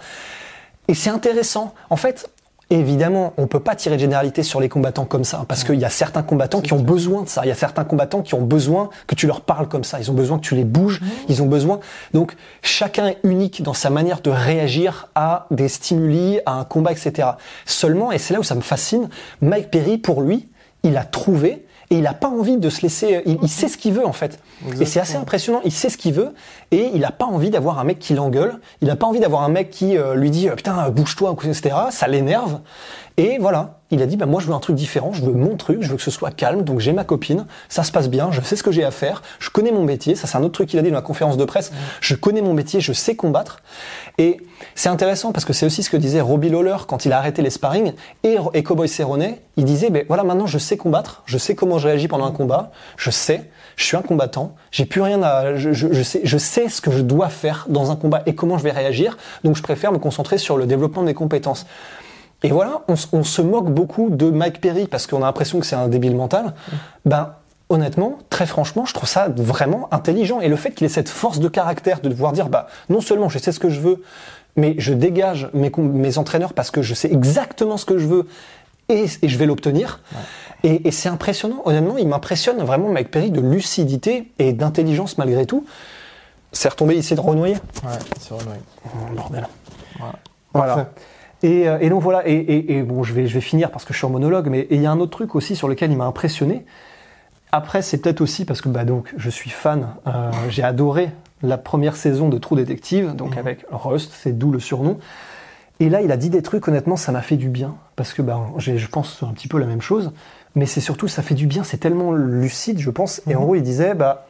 Et 0.87 0.95
c'est 0.95 1.11
intéressant. 1.11 1.73
En 1.89 1.95
fait, 1.95 2.29
évidemment, 2.69 3.33
on 3.37 3.47
peut 3.47 3.59
pas 3.59 3.75
tirer 3.75 3.95
de 3.95 4.01
généralité 4.01 4.43
sur 4.43 4.59
les 4.59 4.69
combattants 4.69 5.05
comme 5.05 5.23
ça, 5.23 5.45
parce 5.47 5.63
qu'il 5.63 5.79
y 5.79 5.85
a 5.85 5.89
certains 5.89 6.23
combattants 6.23 6.61
qui 6.61 6.73
ont 6.73 6.79
besoin 6.79 7.23
de 7.23 7.29
ça. 7.29 7.41
Il 7.45 7.47
y 7.47 7.51
a 7.51 7.55
certains 7.55 7.83
combattants 7.83 8.21
qui 8.21 8.35
ont 8.35 8.41
besoin 8.41 8.89
que 9.07 9.15
tu 9.15 9.27
leur 9.27 9.41
parles 9.41 9.67
comme 9.67 9.83
ça. 9.83 9.99
Ils 9.99 10.11
ont 10.11 10.13
besoin 10.13 10.37
que 10.37 10.43
tu 10.43 10.55
les 10.55 10.63
bouges. 10.63 11.01
Ils 11.27 11.41
ont 11.41 11.47
besoin. 11.47 11.79
Donc, 12.13 12.35
chacun 12.61 13.07
est 13.07 13.17
unique 13.23 13.63
dans 13.63 13.73
sa 13.73 13.89
manière 13.89 14.21
de 14.21 14.29
réagir 14.29 15.09
à 15.15 15.47
des 15.51 15.67
stimuli, 15.67 16.39
à 16.45 16.53
un 16.53 16.63
combat, 16.63 16.91
etc. 16.91 17.29
Seulement, 17.65 18.11
et 18.11 18.17
c'est 18.17 18.33
là 18.33 18.39
où 18.39 18.43
ça 18.43 18.55
me 18.55 18.61
fascine, 18.61 19.09
Mike 19.41 19.71
Perry, 19.71 19.97
pour 19.97 20.21
lui, 20.21 20.49
il 20.83 20.97
a 20.97 21.03
trouvé 21.03 21.65
et 21.89 21.97
il 21.97 22.07
a 22.07 22.13
pas 22.13 22.27
envie 22.27 22.57
de 22.57 22.69
se 22.69 22.81
laisser. 22.81 23.21
Il, 23.25 23.37
il 23.41 23.49
sait 23.49 23.67
ce 23.67 23.77
qu'il 23.77 23.93
veut 23.93 24.05
en 24.05 24.13
fait. 24.13 24.39
Et 24.79 24.85
c'est 24.85 24.99
assez 24.99 25.15
impressionnant. 25.15 25.61
Il 25.65 25.71
sait 25.71 25.89
ce 25.89 25.97
qu'il 25.97 26.13
veut 26.13 26.33
et 26.71 26.91
il 26.93 27.03
a 27.05 27.11
pas 27.11 27.25
envie 27.25 27.49
d'avoir 27.49 27.79
un 27.79 27.83
mec 27.83 27.99
qui 27.99 28.13
l'engueule. 28.13 28.59
Il 28.81 28.89
a 28.89 28.95
pas 28.95 29.07
envie 29.07 29.19
d'avoir 29.19 29.43
un 29.43 29.49
mec 29.49 29.69
qui 29.69 29.97
euh, 29.97 30.15
lui 30.15 30.29
dit 30.29 30.49
euh, 30.49 30.55
putain 30.55 30.85
euh, 30.85 30.89
bouge-toi 30.89 31.35
etc. 31.43 31.75
Ça 31.91 32.07
l'énerve. 32.07 32.59
Et 33.17 33.37
voilà, 33.39 33.78
il 33.91 34.01
a 34.01 34.05
dit 34.05 34.17
bah 34.17 34.25
moi 34.25 34.41
je 34.41 34.47
veux 34.47 34.53
un 34.53 34.59
truc 34.59 34.75
différent. 34.75 35.11
Je 35.13 35.23
veux 35.23 35.33
mon 35.33 35.55
truc. 35.55 35.81
Je 35.81 35.89
veux 35.89 35.97
que 35.97 36.03
ce 36.03 36.11
soit 36.11 36.31
calme. 36.31 36.63
Donc 36.63 36.79
j'ai 36.79 36.93
ma 36.93 37.03
copine. 37.03 37.45
Ça 37.69 37.83
se 37.83 37.91
passe 37.91 38.09
bien. 38.09 38.31
Je 38.31 38.41
sais 38.41 38.55
ce 38.55 38.63
que 38.63 38.71
j'ai 38.71 38.83
à 38.83 38.91
faire. 38.91 39.21
Je 39.39 39.49
connais 39.49 39.71
mon 39.71 39.83
métier. 39.83 40.15
Ça 40.15 40.27
c'est 40.27 40.37
un 40.37 40.43
autre 40.43 40.53
truc 40.53 40.69
qu'il 40.69 40.79
a 40.79 40.81
dit 40.81 40.89
dans 40.89 40.95
la 40.95 41.01
conférence 41.01 41.37
de 41.37 41.45
presse. 41.45 41.71
Je 42.01 42.15
connais 42.15 42.41
mon 42.41 42.53
métier. 42.53 42.81
Je 42.81 42.93
sais 42.93 43.15
combattre. 43.15 43.61
Et 44.17 44.41
c'est 44.75 44.89
intéressant 44.89 45.31
parce 45.31 45.45
que 45.45 45.53
c'est 45.53 45.65
aussi 45.65 45.83
ce 45.83 45.89
que 45.89 45.97
disait 45.97 46.21
Robbie 46.21 46.49
Lawler 46.49 46.77
quand 46.87 47.05
il 47.05 47.13
a 47.13 47.17
arrêté 47.17 47.41
les 47.41 47.49
sparring 47.49 47.93
et, 48.23 48.37
Cowboy 48.63 48.87
Cerrone. 48.87 49.35
Il 49.57 49.65
disait, 49.65 49.89
ben 49.89 50.05
voilà, 50.07 50.23
maintenant 50.23 50.47
je 50.47 50.57
sais 50.57 50.77
combattre, 50.77 51.23
je 51.25 51.37
sais 51.37 51.55
comment 51.55 51.77
je 51.77 51.87
réagis 51.87 52.07
pendant 52.07 52.25
un 52.25 52.31
combat, 52.31 52.71
je 52.97 53.09
sais, 53.09 53.49
je 53.75 53.83
suis 53.83 53.97
un 53.97 54.01
combattant, 54.01 54.55
j'ai 54.71 54.85
plus 54.85 55.01
rien 55.01 55.21
à, 55.21 55.55
je 55.55 56.03
sais, 56.03 56.21
je 56.23 56.37
sais 56.37 56.69
ce 56.69 56.81
que 56.81 56.91
je 56.91 57.01
dois 57.01 57.29
faire 57.29 57.65
dans 57.69 57.91
un 57.91 57.95
combat 57.95 58.23
et 58.25 58.35
comment 58.35 58.57
je 58.57 58.63
vais 58.63 58.71
réagir. 58.71 59.17
Donc 59.43 59.55
je 59.57 59.63
préfère 59.63 59.91
me 59.91 59.97
concentrer 59.99 60.37
sur 60.37 60.57
le 60.57 60.65
développement 60.65 61.01
de 61.01 61.07
mes 61.07 61.13
compétences. 61.13 61.65
Et 62.43 62.49
voilà, 62.49 62.83
on, 62.87 63.23
se 63.23 63.41
moque 63.41 63.69
beaucoup 63.69 64.09
de 64.09 64.29
Mike 64.29 64.61
Perry 64.61 64.87
parce 64.87 65.07
qu'on 65.07 65.23
a 65.23 65.25
l'impression 65.25 65.59
que 65.59 65.65
c'est 65.65 65.75
un 65.75 65.89
débile 65.89 66.15
mental. 66.15 66.53
Ben, 67.05 67.33
honnêtement, 67.67 68.17
très 68.29 68.45
franchement, 68.45 68.85
je 68.85 68.93
trouve 68.93 69.09
ça 69.09 69.27
vraiment 69.27 69.89
intelligent. 69.91 70.39
Et 70.39 70.47
le 70.47 70.55
fait 70.55 70.71
qu'il 70.71 70.85
ait 70.85 70.89
cette 70.89 71.09
force 71.09 71.39
de 71.39 71.49
caractère 71.49 71.99
de 71.99 72.07
devoir 72.07 72.31
dire, 72.31 72.47
bah, 72.47 72.67
non 72.87 73.01
seulement 73.01 73.27
je 73.27 73.39
sais 73.39 73.51
ce 73.51 73.59
que 73.59 73.69
je 73.69 73.81
veux, 73.81 74.03
mais 74.55 74.75
je 74.77 74.93
dégage 74.93 75.49
mes, 75.53 76.17
entraîneurs 76.17 76.53
parce 76.53 76.71
que 76.71 76.81
je 76.81 76.93
sais 76.93 77.11
exactement 77.11 77.75
ce 77.75 77.85
que 77.85 77.97
je 77.97 78.07
veux 78.07 78.27
et, 78.87 79.05
et 79.21 79.27
je 79.27 79.37
vais 79.37 79.45
l'obtenir. 79.45 79.99
Et, 80.63 80.87
et 80.87 80.91
c'est 80.91 81.09
impressionnant. 81.09 81.61
Honnêtement, 81.65 81.97
il 81.97 82.07
m'impressionne 82.07 82.63
vraiment 82.63 82.87
Mike 82.87 83.11
Perry 83.11 83.31
de 83.31 83.41
lucidité 83.41 84.31
et 84.39 84.53
d'intelligence 84.53 85.17
malgré 85.17 85.45
tout. 85.45 85.65
C'est 86.51 86.69
retombé 86.69 86.95
ici 86.95 87.15
de 87.15 87.19
Renoyer. 87.19 87.55
Ouais, 87.83 87.91
c'est 88.19 88.31
ouais. 88.31 88.39
Oh, 88.85 89.13
bordel. 89.13 89.47
Voilà. 89.99 90.15
Voilà. 90.53 90.89
Et, 91.41 91.67
euh, 91.69 91.77
et 91.79 91.89
donc 91.89 92.01
voilà, 92.01 92.27
et, 92.27 92.33
et- 92.33 92.77
et 92.77 92.83
bon, 92.83 93.03
je 93.03 93.13
vais, 93.13 93.25
je 93.27 93.33
vais 93.33 93.41
finir 93.41 93.71
parce 93.71 93.85
que 93.85 93.93
je 93.93 93.97
suis 93.97 94.05
en 94.05 94.09
monologue, 94.09 94.47
mais 94.49 94.67
il 94.71 94.81
y 94.81 94.85
a 94.85 94.91
un 94.91 94.99
autre 94.99 95.11
truc 95.11 95.35
aussi 95.35 95.55
sur 95.55 95.67
lequel 95.67 95.91
il 95.91 95.97
m'a 95.97 96.05
impressionné. 96.05 96.65
Après, 97.51 97.81
c'est 97.81 97.97
peut-être 97.99 98.21
aussi 98.21 98.45
parce 98.45 98.61
que 98.61 98.69
bah, 98.69 98.83
donc, 98.85 99.13
je 99.17 99.29
suis 99.29 99.49
fan, 99.49 99.87
euh, 100.07 100.31
j'ai 100.49 100.63
adoré 100.63 101.09
la 101.41 101.57
première 101.57 101.95
saison 101.95 102.27
de 102.29 102.37
True 102.37 102.57
Detective, 102.57 103.15
donc 103.15 103.37
avec 103.37 103.65
Rust, 103.71 104.11
c'est 104.13 104.37
d'où 104.37 104.51
le 104.51 104.59
surnom. 104.59 104.99
Et 105.79 105.87
là, 105.89 106.01
il 106.01 106.11
a 106.11 106.17
dit 106.17 106.29
des 106.29 106.41
trucs, 106.41 106.67
honnêtement, 106.67 106.97
ça 106.97 107.13
m'a 107.13 107.21
fait 107.21 107.37
du 107.37 107.47
bien. 107.47 107.75
Parce 107.95 108.13
que 108.13 108.21
bah, 108.21 108.41
je 108.57 108.87
pense 108.87 109.23
un 109.23 109.31
petit 109.33 109.47
peu 109.47 109.57
la 109.59 109.65
même 109.65 109.81
chose. 109.81 110.11
Mais 110.55 110.65
c'est 110.65 110.81
surtout, 110.81 111.07
ça 111.07 111.21
fait 111.21 111.35
du 111.35 111.47
bien, 111.47 111.63
c'est 111.63 111.77
tellement 111.77 112.11
lucide, 112.11 112.79
je 112.79 112.89
pense. 112.89 113.21
Et 113.29 113.35
en 113.35 113.41
gros, 113.41 113.55
il 113.55 113.63
disait, 113.63 113.93
bah, 113.93 114.25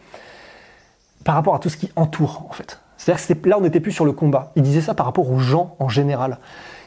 par 1.23 1.33
rapport 1.35 1.55
à 1.55 1.59
tout 1.59 1.69
ce 1.69 1.77
qui 1.77 1.89
entoure, 1.95 2.45
en 2.47 2.53
fait. 2.53 2.79
C'est-à-dire 2.97 3.41
que 3.41 3.49
là, 3.49 3.57
on 3.57 3.61
n'était 3.61 3.79
plus 3.79 3.91
sur 3.93 4.05
le 4.05 4.11
combat. 4.11 4.51
Il 4.55 4.61
disait 4.63 4.81
ça 4.81 4.93
par 4.93 5.05
rapport 5.07 5.29
aux 5.31 5.39
gens 5.39 5.75
en 5.79 5.89
général. 5.89 6.37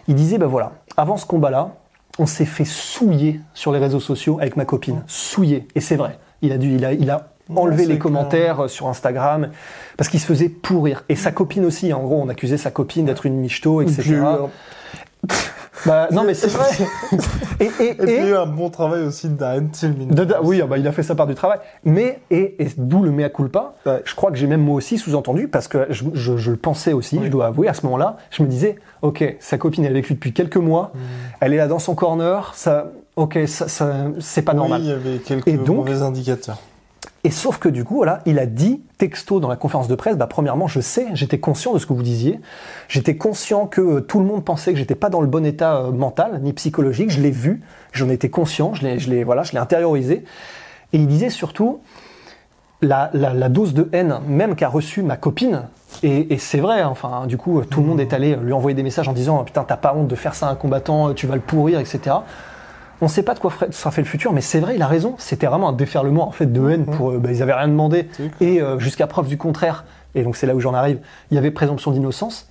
Il 0.09 0.15
disait, 0.15 0.39
ben 0.39 0.47
voilà, 0.47 0.73
avant 0.97 1.17
ce 1.17 1.27
combat-là, 1.27 1.71
on 2.19 2.27
s'est 2.27 2.45
fait 2.45 2.65
souiller 2.65 3.41
sur 3.55 3.73
les 3.73 3.79
réseaux 3.79 4.01
sociaux 4.01 4.39
avec 4.41 4.57
ma 4.57 4.65
copine. 4.65 5.03
Souiller. 5.07 5.69
Et 5.75 5.81
c'est 5.81 5.97
vrai. 5.97 6.19
Il 6.43 6.53
a 6.53 6.59
dû, 6.59 6.75
il 6.75 6.85
a, 6.85 6.93
il 6.93 7.11
a 7.11 7.29
enlevé 7.55 7.85
c'est 7.85 7.91
les 7.91 7.99
commentaires 7.99 8.65
euh, 8.65 8.69
sur 8.69 8.89
Instagram 8.89 9.51
parce 9.97 10.09
qu'il 10.09 10.21
se 10.21 10.27
faisait 10.27 10.49
pourrir. 10.49 11.05
Et 11.09 11.17
sa 11.17 11.33
copine 11.33 11.65
aussi. 11.65 11.93
En 11.93 12.03
gros, 12.03 12.21
on 12.21 12.29
accusait 12.29 12.59
sa 12.59 12.71
copine 12.71 13.07
d'être 13.07 13.27
une 13.27 13.37
michto, 13.37 13.81
etc. 13.83 14.03
Puis, 14.03 14.15
Bah, 15.87 16.09
non, 16.13 16.25
mais 16.25 16.35
c'est 16.35 16.49
vrai. 16.49 16.67
et, 17.61 17.65
et, 17.65 17.91
Et 17.91 17.95
puis 17.95 18.07
il 18.07 18.13
y 18.13 18.19
a 18.19 18.25
et- 18.27 18.29
eu 18.31 18.35
un 18.37 18.47
bon 18.47 18.71
travail 18.71 19.03
aussi 19.03 19.29
rien. 20.39 20.41
oui, 20.43 20.61
ah 20.63 20.67
bah, 20.67 20.79
il 20.79 20.87
a 20.87 20.93
fait 20.93 21.03
sa 21.03 21.15
part 21.15 21.27
du 21.27 21.35
travail. 21.35 21.59
Mais, 21.85 22.21
et, 22.31 22.57
et 22.63 22.69
d'où 22.77 23.03
le 23.03 23.11
mea 23.11 23.29
culpa, 23.29 23.75
Ouais. 23.87 24.01
je 24.05 24.15
crois 24.15 24.31
que 24.31 24.37
j'ai 24.37 24.47
même 24.47 24.61
moi 24.63 24.77
aussi 24.77 24.99
sous-entendu, 24.99 25.49
parce 25.49 25.69
que 25.69 25.87
je, 25.91 26.05
je- 26.15 26.37
je 26.37 26.51
le 26.53 26.57
pensais 26.57 26.93
aussi, 26.93 27.19
je 27.23 27.29
dois 27.29 27.47
avouer, 27.47 27.69
à 27.69 27.75
ce 27.75 27.85
moment-là, 27.87 28.17
je 28.31 28.43
me 28.43 28.49
disais, 28.49 28.77
ok, 29.03 29.37
sa 29.41 29.59
copine, 29.59 29.85
elle 29.85 29.91
est 29.93 29.95
avec 29.97 30.07
lui 30.09 30.15
depuis 30.15 30.33
quelques 30.33 30.57
mois, 30.57 30.93
elle 31.41 31.53
est 31.53 31.57
là 31.59 31.67
dans 31.69 31.79
son 31.81 31.95
corner, 31.95 32.53
ça, 32.55 32.87
ok, 33.17 33.39
ça, 33.47 33.69
ça- 33.69 34.05
c'est 34.21 34.43
pas 34.43 34.53
Oui, 34.53 34.59
normal. 34.59 34.81
il 34.83 34.89
y 34.89 34.93
avait 34.93 35.19
quelques 35.19 35.49
Et 35.49 35.55
donc- 35.57 35.77
mauvais 35.79 36.03
indicateurs. 36.03 36.59
Et 37.25 37.31
sauf 37.31 37.59
que 37.59 37.69
du 37.69 37.85
coup, 37.85 37.95
voilà, 37.97 38.21
il 38.27 38.41
a 38.41 38.47
dit 38.47 38.83
texto 38.99 39.39
dans 39.39 39.49
la 39.49 39.55
conférence 39.55 39.87
de 39.87 39.95
presse, 39.95 40.17
bah, 40.17 40.27
premièrement, 40.27 40.67
je 40.67 40.81
sais, 40.81 41.07
j'étais 41.15 41.39
conscient 41.39 41.73
de 41.73 41.79
ce 41.79 41.87
que 41.87 41.93
vous 41.93 42.03
disiez, 42.03 42.41
j'étais 42.89 43.17
conscient 43.17 43.67
que 43.67 43.81
euh, 43.81 44.01
tout 44.01 44.19
le 44.19 44.25
monde 44.25 44.45
pensait 44.45 44.73
que 44.73 44.79
j'étais 44.79 44.97
pas 44.97 45.09
dans 45.09 45.21
le 45.21 45.29
bon 45.29 45.47
état 45.47 45.77
euh, 45.77 45.93
mental 45.93 46.41
ni 46.43 46.53
psychologique, 46.53 47.11
je 47.11 47.21
l'ai 47.21 47.31
vu, 47.31 47.63
j'en 47.93 48.09
étais 48.09 48.29
conscient, 48.29 48.75
je 48.75 48.83
l'ai, 48.83 48.99
je 48.99 49.09
l'ai, 49.09 49.23
voilà, 49.23 49.45
je 49.45 49.53
l'ai 49.53 49.59
intériorisé. 49.59 50.25
Et 50.93 50.99
il 50.99 51.07
disait 51.07 51.31
surtout 51.31 51.81
la, 52.81 53.11
la, 53.13 53.33
la 53.33 53.49
dose 53.49 53.73
de 53.73 53.89
haine 53.93 54.19
même 54.27 54.57
qu'a 54.57 54.69
reçue 54.69 55.03
ma 55.03 55.17
copine. 55.17 55.69
Et, 56.03 56.35
et 56.35 56.39
c'est 56.39 56.59
vrai, 56.59 56.81
hein, 56.81 56.89
enfin, 56.91 57.29
du 57.29 57.37
coup, 57.37 57.63
tout 57.63 57.83
le 57.83 57.87
monde 57.87 58.01
est 58.01 58.13
allé 58.13 58.35
lui 58.35 58.53
envoyer 58.53 58.75
des 58.75 58.83
messages 58.83 59.09
en 59.09 59.13
disant 59.13 59.45
putain, 59.45 59.63
t'as 59.63 59.77
pas 59.77 59.95
honte 59.95 60.09
de 60.09 60.17
faire 60.17 60.35
ça 60.35 60.49
à 60.49 60.51
un 60.51 60.57
combattant, 60.57 61.15
tu 61.15 61.29
vas 61.29 61.37
le 61.37 61.41
pourrir, 61.41 61.79
etc. 61.79 62.17
On 63.03 63.07
ne 63.07 63.11
sait 63.11 63.25
pas 63.25 63.35
de 63.35 63.41
quoi 63.41 63.53
sera 63.73 63.91
fait 63.91 64.01
le 64.01 64.07
futur, 64.07 64.33
mais 64.33 64.41
c'est 64.41 64.61
vrai, 64.61 64.77
il 64.77 64.83
a 64.83 64.87
raison. 64.87 65.17
C'était 65.19 65.47
vraiment 65.49 65.69
un 65.71 65.73
déferlement 65.73 66.27
en 66.29 66.31
fait 66.31 66.47
de 66.47 66.71
haine 66.71 66.87
pour. 66.87 67.11
euh, 67.11 67.19
bah, 67.19 67.31
ils 67.33 67.43
avaient 67.43 67.53
rien 67.53 67.67
demandé 67.69 68.09
et 68.41 68.63
euh, 68.63 68.79
jusqu'à 68.79 69.07
preuve 69.09 69.27
du 69.27 69.37
contraire. 69.37 69.85
Et 70.15 70.23
donc 70.23 70.37
c'est 70.37 70.47
là 70.47 70.55
où 70.55 70.61
j'en 70.61 70.73
arrive. 70.73 71.01
Il 71.31 71.35
y 71.35 71.39
avait 71.39 71.51
présomption 71.51 71.91
d'innocence. 71.91 72.49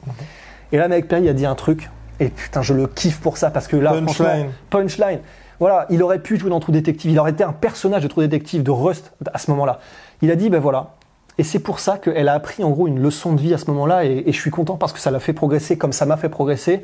Et 0.73 0.77
là, 0.77 0.87
Mike 0.89 1.07
Perry 1.07 1.29
a 1.29 1.33
dit 1.33 1.45
un 1.45 1.55
truc. 1.55 1.89
Et 2.19 2.27
putain, 2.29 2.61
je 2.61 2.73
le 2.73 2.85
kiffe 2.85 3.19
pour 3.21 3.37
ça 3.37 3.49
parce 3.49 3.67
que 3.67 3.77
là, 3.77 3.91
Punchline. 3.91 4.05
franchement, 4.13 4.45
punchline. 4.69 5.19
Voilà, 5.59 5.85
il 5.89 6.03
aurait 6.03 6.19
pu 6.19 6.37
jouer 6.37 6.49
dans 6.49 6.59
True 6.59 6.73
Detective. 6.73 7.09
Il 7.11 7.17
aurait 7.19 7.31
été 7.31 7.43
un 7.45 7.53
personnage 7.53 8.03
de 8.03 8.07
True 8.09 8.21
Detective 8.27 8.61
de 8.61 8.71
Rust 8.71 9.13
à 9.33 9.37
ce 9.37 9.49
moment-là. 9.51 9.79
Il 10.21 10.31
a 10.31 10.35
dit, 10.35 10.49
ben 10.49 10.59
voilà. 10.59 10.95
Et 11.37 11.43
c'est 11.43 11.59
pour 11.59 11.79
ça 11.79 11.97
qu'elle 11.97 12.27
a 12.27 12.33
appris 12.33 12.63
en 12.63 12.71
gros 12.71 12.87
une 12.87 12.99
leçon 12.99 13.33
de 13.33 13.39
vie 13.41 13.53
à 13.53 13.57
ce 13.57 13.65
moment-là. 13.71 14.03
Et, 14.05 14.23
et 14.27 14.33
je 14.33 14.39
suis 14.39 14.51
content 14.51 14.75
parce 14.75 14.91
que 14.91 14.99
ça 14.99 15.11
l'a 15.11 15.19
fait 15.19 15.33
progresser 15.33 15.77
comme 15.77 15.93
ça 15.93 16.05
m'a 16.05 16.17
fait 16.17 16.29
progresser. 16.29 16.83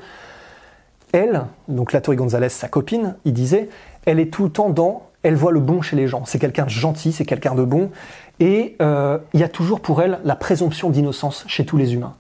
Elle, 1.13 1.46
donc 1.67 1.93
la 1.93 2.02
Gonzalez, 2.02 2.50
sa 2.50 2.67
copine, 2.67 3.15
il 3.26 3.34
disait, 3.34 3.70
elle 4.06 4.20
est 4.20 4.32
tout 4.32 4.43
le 4.43 4.50
temps 4.50 4.70
dans, 4.70 5.04
elle 5.24 5.36
voit 5.36 5.52
le 5.52 5.60
bon 5.60 5.82
chez 5.82 5.96
les 5.96 6.08
gens. 6.08 6.26
C'est 6.26 6.39
quelqu'un 6.39 6.65
de 6.65 6.70
gentil, 6.70 7.12
c'est 7.12 7.26
quelqu'un 7.26 7.56
de 7.56 7.63
bon. 7.63 7.91
Et 8.39 8.76
euh, 8.82 9.17
il 9.34 9.39
y 9.39 9.43
a 9.43 9.50
toujours 9.50 9.80
pour 9.80 10.02
elle 10.02 10.20
la 10.24 10.36
présomption 10.36 10.89
d'innocence 10.89 11.46
chez 11.48 11.65
tous 11.65 11.78
les 11.78 11.93
humains. 11.93 12.15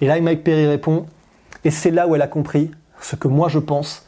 Et 0.00 0.06
là, 0.06 0.20
Mike 0.20 0.44
Perry 0.44 0.66
répond, 0.66 1.06
et 1.64 1.70
c'est 1.70 1.90
là 1.90 2.06
où 2.06 2.14
elle 2.14 2.22
a 2.22 2.26
compris 2.26 2.70
ce 3.00 3.16
que 3.16 3.28
moi 3.28 3.48
je 3.48 3.58
pense. 3.58 4.06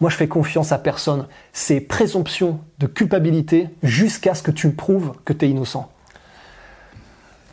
Moi, 0.00 0.10
je 0.10 0.16
fais 0.16 0.28
confiance 0.28 0.70
à 0.70 0.78
personne. 0.78 1.26
C'est 1.52 1.80
présomption 1.80 2.60
de 2.78 2.86
culpabilité 2.86 3.68
jusqu'à 3.82 4.34
ce 4.34 4.42
que 4.42 4.52
tu 4.52 4.70
prouves 4.70 5.12
que 5.24 5.32
tu 5.32 5.46
es 5.46 5.50
innocent. 5.50 5.90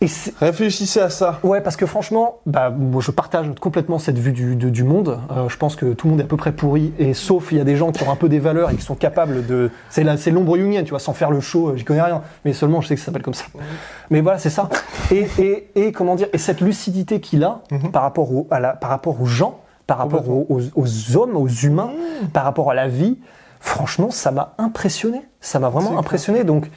Et 0.02 0.08
Réfléchissez 0.42 1.00
à 1.00 1.10
ça. 1.10 1.40
Ouais, 1.42 1.62
parce 1.62 1.78
que 1.78 1.86
franchement, 1.86 2.40
bah, 2.46 2.70
moi, 2.70 3.02
je 3.02 3.12
partage 3.12 3.48
complètement 3.62 3.98
cette 3.98 4.18
vue 4.20 4.34
du, 4.34 4.56
de- 4.58 4.70
du 4.70 4.84
monde. 4.84 5.20
Euh, 5.32 5.48
je 5.48 5.56
pense 5.58 5.76
que 5.78 5.94
tout 5.94 6.08
le 6.08 6.12
monde 6.12 6.20
est 6.20 6.26
à 6.26 6.28
peu 6.28 6.36
près 6.38 6.52
pourri, 6.52 6.94
et 7.00 7.14
sauf 7.14 7.52
il 7.54 7.58
y 7.58 7.62
a 7.62 7.64
des 7.64 7.78
gens 7.78 7.92
qui 7.94 8.04
ont 8.04 8.12
un 8.12 8.16
peu 8.18 8.28
des 8.28 8.40
valeurs 8.40 8.72
et 8.72 8.76
qui 8.76 8.82
sont 8.82 8.96
capables 8.96 9.46
de. 9.46 9.72
C'est 9.90 10.04
l'ombre 10.32 10.58
jungienne, 10.58 10.84
tu 10.84 10.90
vois, 10.90 11.00
sans 11.00 11.14
faire 11.14 11.32
le 11.32 11.40
show, 11.40 11.70
euh, 11.70 11.76
j'y 11.78 11.86
connais 11.86 12.02
rien, 12.02 12.22
mais 12.44 12.52
seulement 12.52 12.82
je 12.82 12.90
sais 12.90 12.96
que 12.96 13.00
ça 13.00 13.06
s'appelle 13.08 13.22
comme 13.22 13.34
ça. 13.34 13.46
Mais 14.10 14.20
voilà, 14.20 14.38
c'est 14.38 14.50
ça. 14.50 14.70
Et, 15.12 15.28
et, 15.40 15.70
et 15.76 15.92
comment 15.94 16.16
dire, 16.16 16.28
et 16.34 16.38
cette 16.38 16.60
lucidité 16.62 17.22
qu'il 17.22 17.44
a 17.46 17.62
par 17.94 18.02
rapport 18.02 18.32
au, 18.34 18.48
à 18.52 18.60
la, 18.60 18.74
par 18.74 18.90
rapport 18.90 19.22
aux 19.22 19.26
gens, 19.26 19.60
par 19.88 19.98
rapport 19.98 20.30
aux, 20.30 20.46
aux- 20.50 20.62
aux 20.82 21.18
hommes, 21.18 21.38
aux 21.38 21.48
humains, 21.48 21.92
par 22.34 22.44
rapport 22.44 22.70
à 22.70 22.74
la 22.74 22.90
vie, 22.90 23.18
franchement, 23.62 24.12
ça 24.12 24.32
m'a 24.32 24.56
impressionné. 24.58 25.22
Ça 25.40 25.60
m'a 25.60 25.70
vraiment 25.70 25.98
impressionné. 25.98 26.44
Donc 26.44 26.70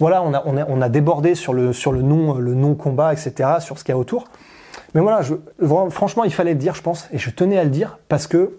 voilà, 0.00 0.22
on 0.22 0.32
a, 0.34 0.42
on 0.46 0.56
a, 0.56 0.64
on 0.68 0.80
a 0.82 0.88
débordé 0.88 1.34
sur 1.34 1.52
le, 1.52 1.72
sur 1.72 1.92
le 1.92 2.02
non, 2.02 2.34
le 2.34 2.54
non 2.54 2.74
combat, 2.74 3.12
etc., 3.12 3.48
sur 3.60 3.78
ce 3.78 3.84
qu'il 3.84 3.92
y 3.92 3.96
a 3.96 3.98
autour. 3.98 4.24
Mais 4.94 5.00
voilà, 5.00 5.22
je, 5.22 5.34
vraiment, 5.58 5.90
franchement, 5.90 6.24
il 6.24 6.32
fallait 6.32 6.52
le 6.52 6.58
dire, 6.58 6.74
je 6.74 6.82
pense, 6.82 7.08
et 7.12 7.18
je 7.18 7.30
tenais 7.30 7.58
à 7.58 7.64
le 7.64 7.70
dire 7.70 7.98
parce 8.08 8.26
que 8.26 8.52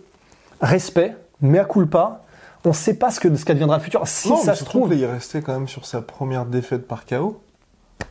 respect, 0.61 1.15
mea 1.41 1.65
culpa. 1.65 2.21
On 2.65 2.69
ne 2.69 2.73
sait 2.73 2.93
pas 2.93 3.11
ce 3.11 3.19
que 3.19 3.35
ce 3.35 3.43
qu'adviendra 3.43 3.77
le 3.77 3.83
futur. 3.83 4.07
Si 4.07 4.29
non, 4.29 4.37
ça 4.37 4.51
mais 4.51 4.57
se 4.57 4.63
trouve, 4.63 4.93
est 4.93 5.05
resté 5.05 5.41
quand 5.41 5.51
même 5.53 5.67
sur 5.67 5.85
sa 5.85 6.01
première 6.01 6.45
défaite 6.45 6.87
par 6.87 7.05
KO. 7.05 7.41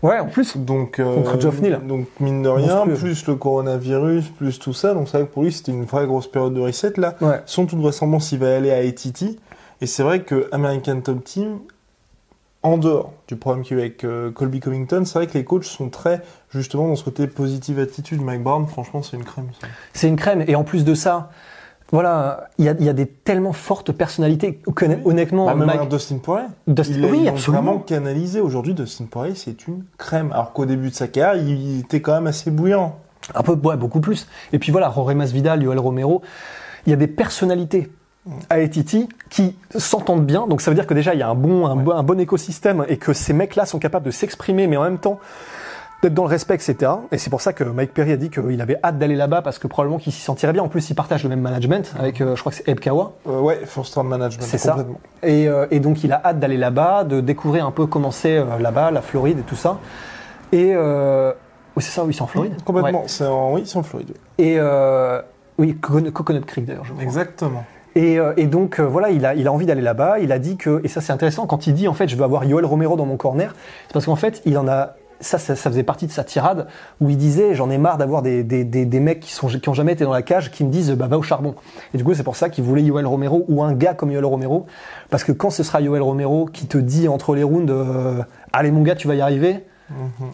ouais, 0.02 0.18
en 0.18 0.26
plus, 0.26 0.58
Donc, 0.58 0.98
euh, 0.98 1.14
Contre 1.14 1.40
Geoff 1.40 1.60
Neal. 1.62 1.80
donc 1.86 2.06
mine 2.20 2.42
de 2.42 2.50
rien, 2.50 2.84
Monstrueux. 2.84 2.94
plus 2.96 3.26
le 3.28 3.34
coronavirus, 3.36 4.28
plus 4.28 4.58
tout 4.58 4.74
ça, 4.74 4.92
donc 4.92 5.08
c'est 5.08 5.16
vrai 5.16 5.26
que 5.26 5.32
pour 5.32 5.42
lui 5.44 5.52
c'était 5.52 5.72
une 5.72 5.84
vraie 5.86 6.06
grosse 6.06 6.30
période 6.30 6.52
de 6.52 6.60
reset 6.60 6.92
là. 6.98 7.14
ouais. 7.22 7.40
Sans 7.46 7.64
toute 7.64 7.78
vraisemblance, 7.78 8.30
il 8.32 8.40
va 8.40 8.54
aller 8.54 8.70
à 8.70 8.76
ATT. 8.76 9.38
Et 9.80 9.86
c'est 9.86 10.02
vrai 10.02 10.20
que 10.20 10.48
American 10.52 11.00
Top 11.00 11.24
Team, 11.24 11.60
en 12.62 12.78
dehors 12.78 13.12
du 13.28 13.36
problème 13.36 13.64
qu'il 13.64 13.76
y 13.76 13.80
a 13.80 13.82
eu 13.82 13.86
avec 13.86 14.04
euh, 14.04 14.30
Colby 14.30 14.60
Covington, 14.60 15.04
c'est 15.04 15.18
vrai 15.18 15.26
que 15.26 15.34
les 15.34 15.44
coachs 15.44 15.64
sont 15.64 15.88
très 15.90 16.22
justement 16.50 16.86
dans 16.88 16.96
ce 16.96 17.04
côté 17.04 17.26
positive 17.26 17.78
attitude. 17.80 18.20
Mike 18.22 18.42
Brown, 18.42 18.66
franchement, 18.66 19.02
c'est 19.02 19.16
une 19.16 19.24
crème. 19.24 19.48
C'est 19.92 20.08
une 20.08 20.16
crème. 20.16 20.44
Et 20.46 20.54
en 20.54 20.62
plus 20.64 20.84
de 20.84 20.94
ça, 20.94 21.30
voilà, 21.90 22.48
il 22.58 22.64
y 22.64 22.68
a, 22.68 22.74
y 22.80 22.88
a 22.88 22.92
des 22.92 23.06
tellement 23.06 23.52
fortes 23.52 23.92
personnalités. 23.92 24.60
Honnêtement, 25.04 25.46
Bah, 25.46 25.54
même 25.54 25.66
Mike- 25.66 25.88
Dustin 25.88 26.18
Poirier. 26.18 26.46
Dustin- 26.66 26.94
il, 26.94 27.04
oui, 27.04 27.28
absolument. 27.28 27.62
vraiment 27.62 27.78
canalisé. 27.80 28.40
Aujourd'hui, 28.40 28.74
Dustin 28.74 29.04
Poirier, 29.10 29.34
c'est 29.34 29.66
une 29.66 29.84
crème. 29.98 30.30
Alors 30.32 30.52
qu'au 30.52 30.64
début 30.64 30.88
de 30.90 30.94
sa 30.94 31.08
carrière, 31.08 31.42
il 31.42 31.80
était 31.80 32.00
quand 32.00 32.14
même 32.14 32.26
assez 32.28 32.50
bouillant. 32.50 32.96
Un 33.34 33.42
peu, 33.42 33.52
ouais, 33.54 33.76
beaucoup 33.76 34.00
plus. 34.00 34.26
Et 34.52 34.58
puis 34.58 34.72
voilà, 34.72 34.90
Jorge 34.94 35.14
Masvidal, 35.14 35.62
Yoel 35.62 35.78
Romero, 35.78 36.22
il 36.86 36.90
y 36.90 36.92
a 36.92 36.96
des 36.96 37.06
personnalités 37.08 37.90
Aetiti 38.50 39.08
qui 39.30 39.56
s'entendent 39.76 40.26
bien. 40.26 40.46
Donc 40.46 40.60
ça 40.60 40.70
veut 40.70 40.74
dire 40.74 40.86
que 40.86 40.94
déjà 40.94 41.14
il 41.14 41.20
y 41.20 41.22
a 41.22 41.28
un 41.28 41.34
bon, 41.34 41.66
un, 41.66 41.76
bon, 41.76 41.92
un 41.92 42.02
bon 42.02 42.20
écosystème 42.20 42.84
et 42.88 42.96
que 42.96 43.12
ces 43.12 43.32
mecs-là 43.32 43.66
sont 43.66 43.78
capables 43.78 44.06
de 44.06 44.10
s'exprimer, 44.10 44.66
mais 44.66 44.76
en 44.76 44.82
même 44.82 44.98
temps 44.98 45.18
d'être 46.02 46.14
dans 46.14 46.24
le 46.24 46.28
respect, 46.28 46.54
etc. 46.54 46.90
Et 47.12 47.18
c'est 47.18 47.30
pour 47.30 47.40
ça 47.40 47.52
que 47.52 47.62
Mike 47.62 47.94
Perry 47.94 48.10
a 48.10 48.16
dit 48.16 48.28
qu'il 48.28 48.60
avait 48.60 48.76
hâte 48.82 48.98
d'aller 48.98 49.14
là-bas 49.14 49.40
parce 49.40 49.60
que 49.60 49.68
probablement 49.68 49.98
qu'il 49.98 50.12
s'y 50.12 50.20
sentirait 50.20 50.52
bien. 50.52 50.62
En 50.62 50.68
plus, 50.68 50.90
il 50.90 50.94
partage 50.94 51.22
le 51.22 51.28
même 51.28 51.40
management 51.40 51.94
avec, 51.96 52.20
euh, 52.20 52.34
je 52.34 52.40
crois 52.40 52.50
que 52.50 52.58
c'est 52.58 52.68
Eb 52.68 52.80
Kawa. 52.80 53.12
Euh, 53.28 53.38
ouais, 53.38 53.60
First 53.66 53.94
Round 53.94 54.08
Management, 54.08 54.42
C'est 54.44 54.58
ça. 54.58 54.76
Et, 55.22 55.48
euh, 55.48 55.66
et 55.70 55.78
donc 55.78 56.02
il 56.02 56.12
a 56.12 56.20
hâte 56.24 56.40
d'aller 56.40 56.56
là-bas, 56.56 57.04
de 57.04 57.20
découvrir 57.20 57.66
un 57.66 57.70
peu 57.70 57.86
comment 57.86 58.10
c'est 58.10 58.36
euh, 58.36 58.58
là-bas, 58.58 58.90
la 58.90 59.00
Floride 59.00 59.38
et 59.38 59.42
tout 59.42 59.54
ça. 59.54 59.78
Et 60.50 60.74
oui, 60.76 61.82
c'est 61.82 61.92
ça, 61.92 62.04
oui, 62.04 62.12
c'est 62.12 62.22
en 62.22 62.26
Floride. 62.26 62.54
Complètement. 62.64 63.02
Ouais. 63.02 63.08
C'est 63.08 63.24
en, 63.26 63.52
oui, 63.52 63.62
c'est 63.64 63.78
en 63.78 63.82
Floride. 63.84 64.12
Et 64.38 64.58
oui, 65.58 65.76
Coconut 65.76 66.10
Coconut 66.10 66.44
Creek 66.44 66.64
d'ailleurs, 66.64 66.84
je 66.84 66.92
crois. 66.92 67.02
Exactement. 67.04 67.64
Et, 67.94 68.18
euh, 68.18 68.32
et 68.36 68.46
donc 68.46 68.80
euh, 68.80 68.86
voilà, 68.86 69.10
il 69.10 69.26
a, 69.26 69.34
il 69.34 69.46
a 69.46 69.52
envie 69.52 69.66
d'aller 69.66 69.82
là-bas. 69.82 70.18
Il 70.18 70.32
a 70.32 70.38
dit 70.38 70.56
que, 70.56 70.80
et 70.84 70.88
ça 70.88 71.00
c'est 71.00 71.12
intéressant, 71.12 71.46
quand 71.46 71.66
il 71.66 71.74
dit 71.74 71.88
en 71.88 71.94
fait 71.94 72.08
je 72.08 72.16
veux 72.16 72.24
avoir 72.24 72.44
Yoel 72.44 72.64
Romero 72.64 72.96
dans 72.96 73.06
mon 73.06 73.16
corner, 73.16 73.54
c'est 73.86 73.92
parce 73.92 74.06
qu'en 74.06 74.16
fait 74.16 74.42
il 74.44 74.56
en 74.56 74.66
a, 74.68 74.94
ça, 75.20 75.38
ça, 75.38 75.54
ça 75.54 75.70
faisait 75.70 75.82
partie 75.82 76.06
de 76.06 76.12
sa 76.12 76.24
tirade 76.24 76.66
où 77.00 77.08
il 77.10 77.16
disait 77.16 77.54
j'en 77.54 77.70
ai 77.70 77.78
marre 77.78 77.98
d'avoir 77.98 78.22
des, 78.22 78.42
des, 78.42 78.64
des, 78.64 78.86
des 78.86 79.00
mecs 79.00 79.20
qui 79.20 79.32
sont 79.32 79.46
qui 79.46 79.68
ont 79.68 79.74
jamais 79.74 79.92
été 79.92 80.04
dans 80.04 80.12
la 80.12 80.22
cage 80.22 80.50
qui 80.50 80.64
me 80.64 80.70
disent 80.70 80.90
bah 80.92 81.06
va 81.06 81.18
au 81.18 81.22
charbon. 81.22 81.54
Et 81.94 81.98
du 81.98 82.04
coup 82.04 82.14
c'est 82.14 82.24
pour 82.24 82.36
ça 82.36 82.48
qu'il 82.48 82.64
voulait 82.64 82.82
Yoel 82.82 83.06
Romero 83.06 83.44
ou 83.48 83.62
un 83.62 83.72
gars 83.72 83.94
comme 83.94 84.10
Yoel 84.10 84.24
Romero 84.24 84.66
parce 85.10 85.22
que 85.24 85.32
quand 85.32 85.50
ce 85.50 85.62
sera 85.62 85.80
Yoel 85.80 86.02
Romero 86.02 86.46
qui 86.46 86.66
te 86.66 86.78
dit 86.78 87.08
entre 87.08 87.34
les 87.34 87.44
rounds 87.44 87.70
euh, 87.70 88.22
allez 88.52 88.70
mon 88.70 88.82
gars 88.82 88.94
tu 88.94 89.06
vas 89.06 89.14
y 89.14 89.20
arriver. 89.20 89.64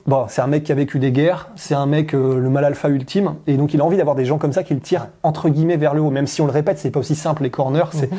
Bon, 0.07 0.27
c'est 0.29 0.41
un 0.41 0.47
mec 0.47 0.65
qui 0.65 0.73
a 0.73 0.75
vécu 0.75 0.99
des 0.99 1.13
guerres, 1.13 1.51
c'est 1.57 1.75
un 1.75 1.87
mec 1.87 2.15
euh, 2.15 2.39
le 2.39 2.49
mal 2.51 2.65
alpha 2.65 2.89
ultime, 2.89 3.35
et 3.47 3.57
donc 3.57 3.75
il 3.75 3.81
a 3.81 3.85
envie 3.85 3.97
d'avoir 3.97 4.17
des 4.17 4.25
gens 4.25 4.39
comme 4.39 4.53
ça 4.53 4.63
qui 4.63 4.75
le 4.75 4.81
tirent 4.81 5.09
entre 5.23 5.49
guillemets 5.49 5.77
vers 5.77 5.95
le 5.95 6.01
haut. 6.01 6.11
Même 6.11 6.27
si 6.27 6.41
on 6.43 6.47
le 6.47 6.53
répète, 6.53 6.79
c'est 6.79 6.91
pas 6.91 7.01
aussi 7.01 7.15
simple 7.15 7.43
les 7.43 7.51
corners. 7.51 7.85
C'est 7.93 8.11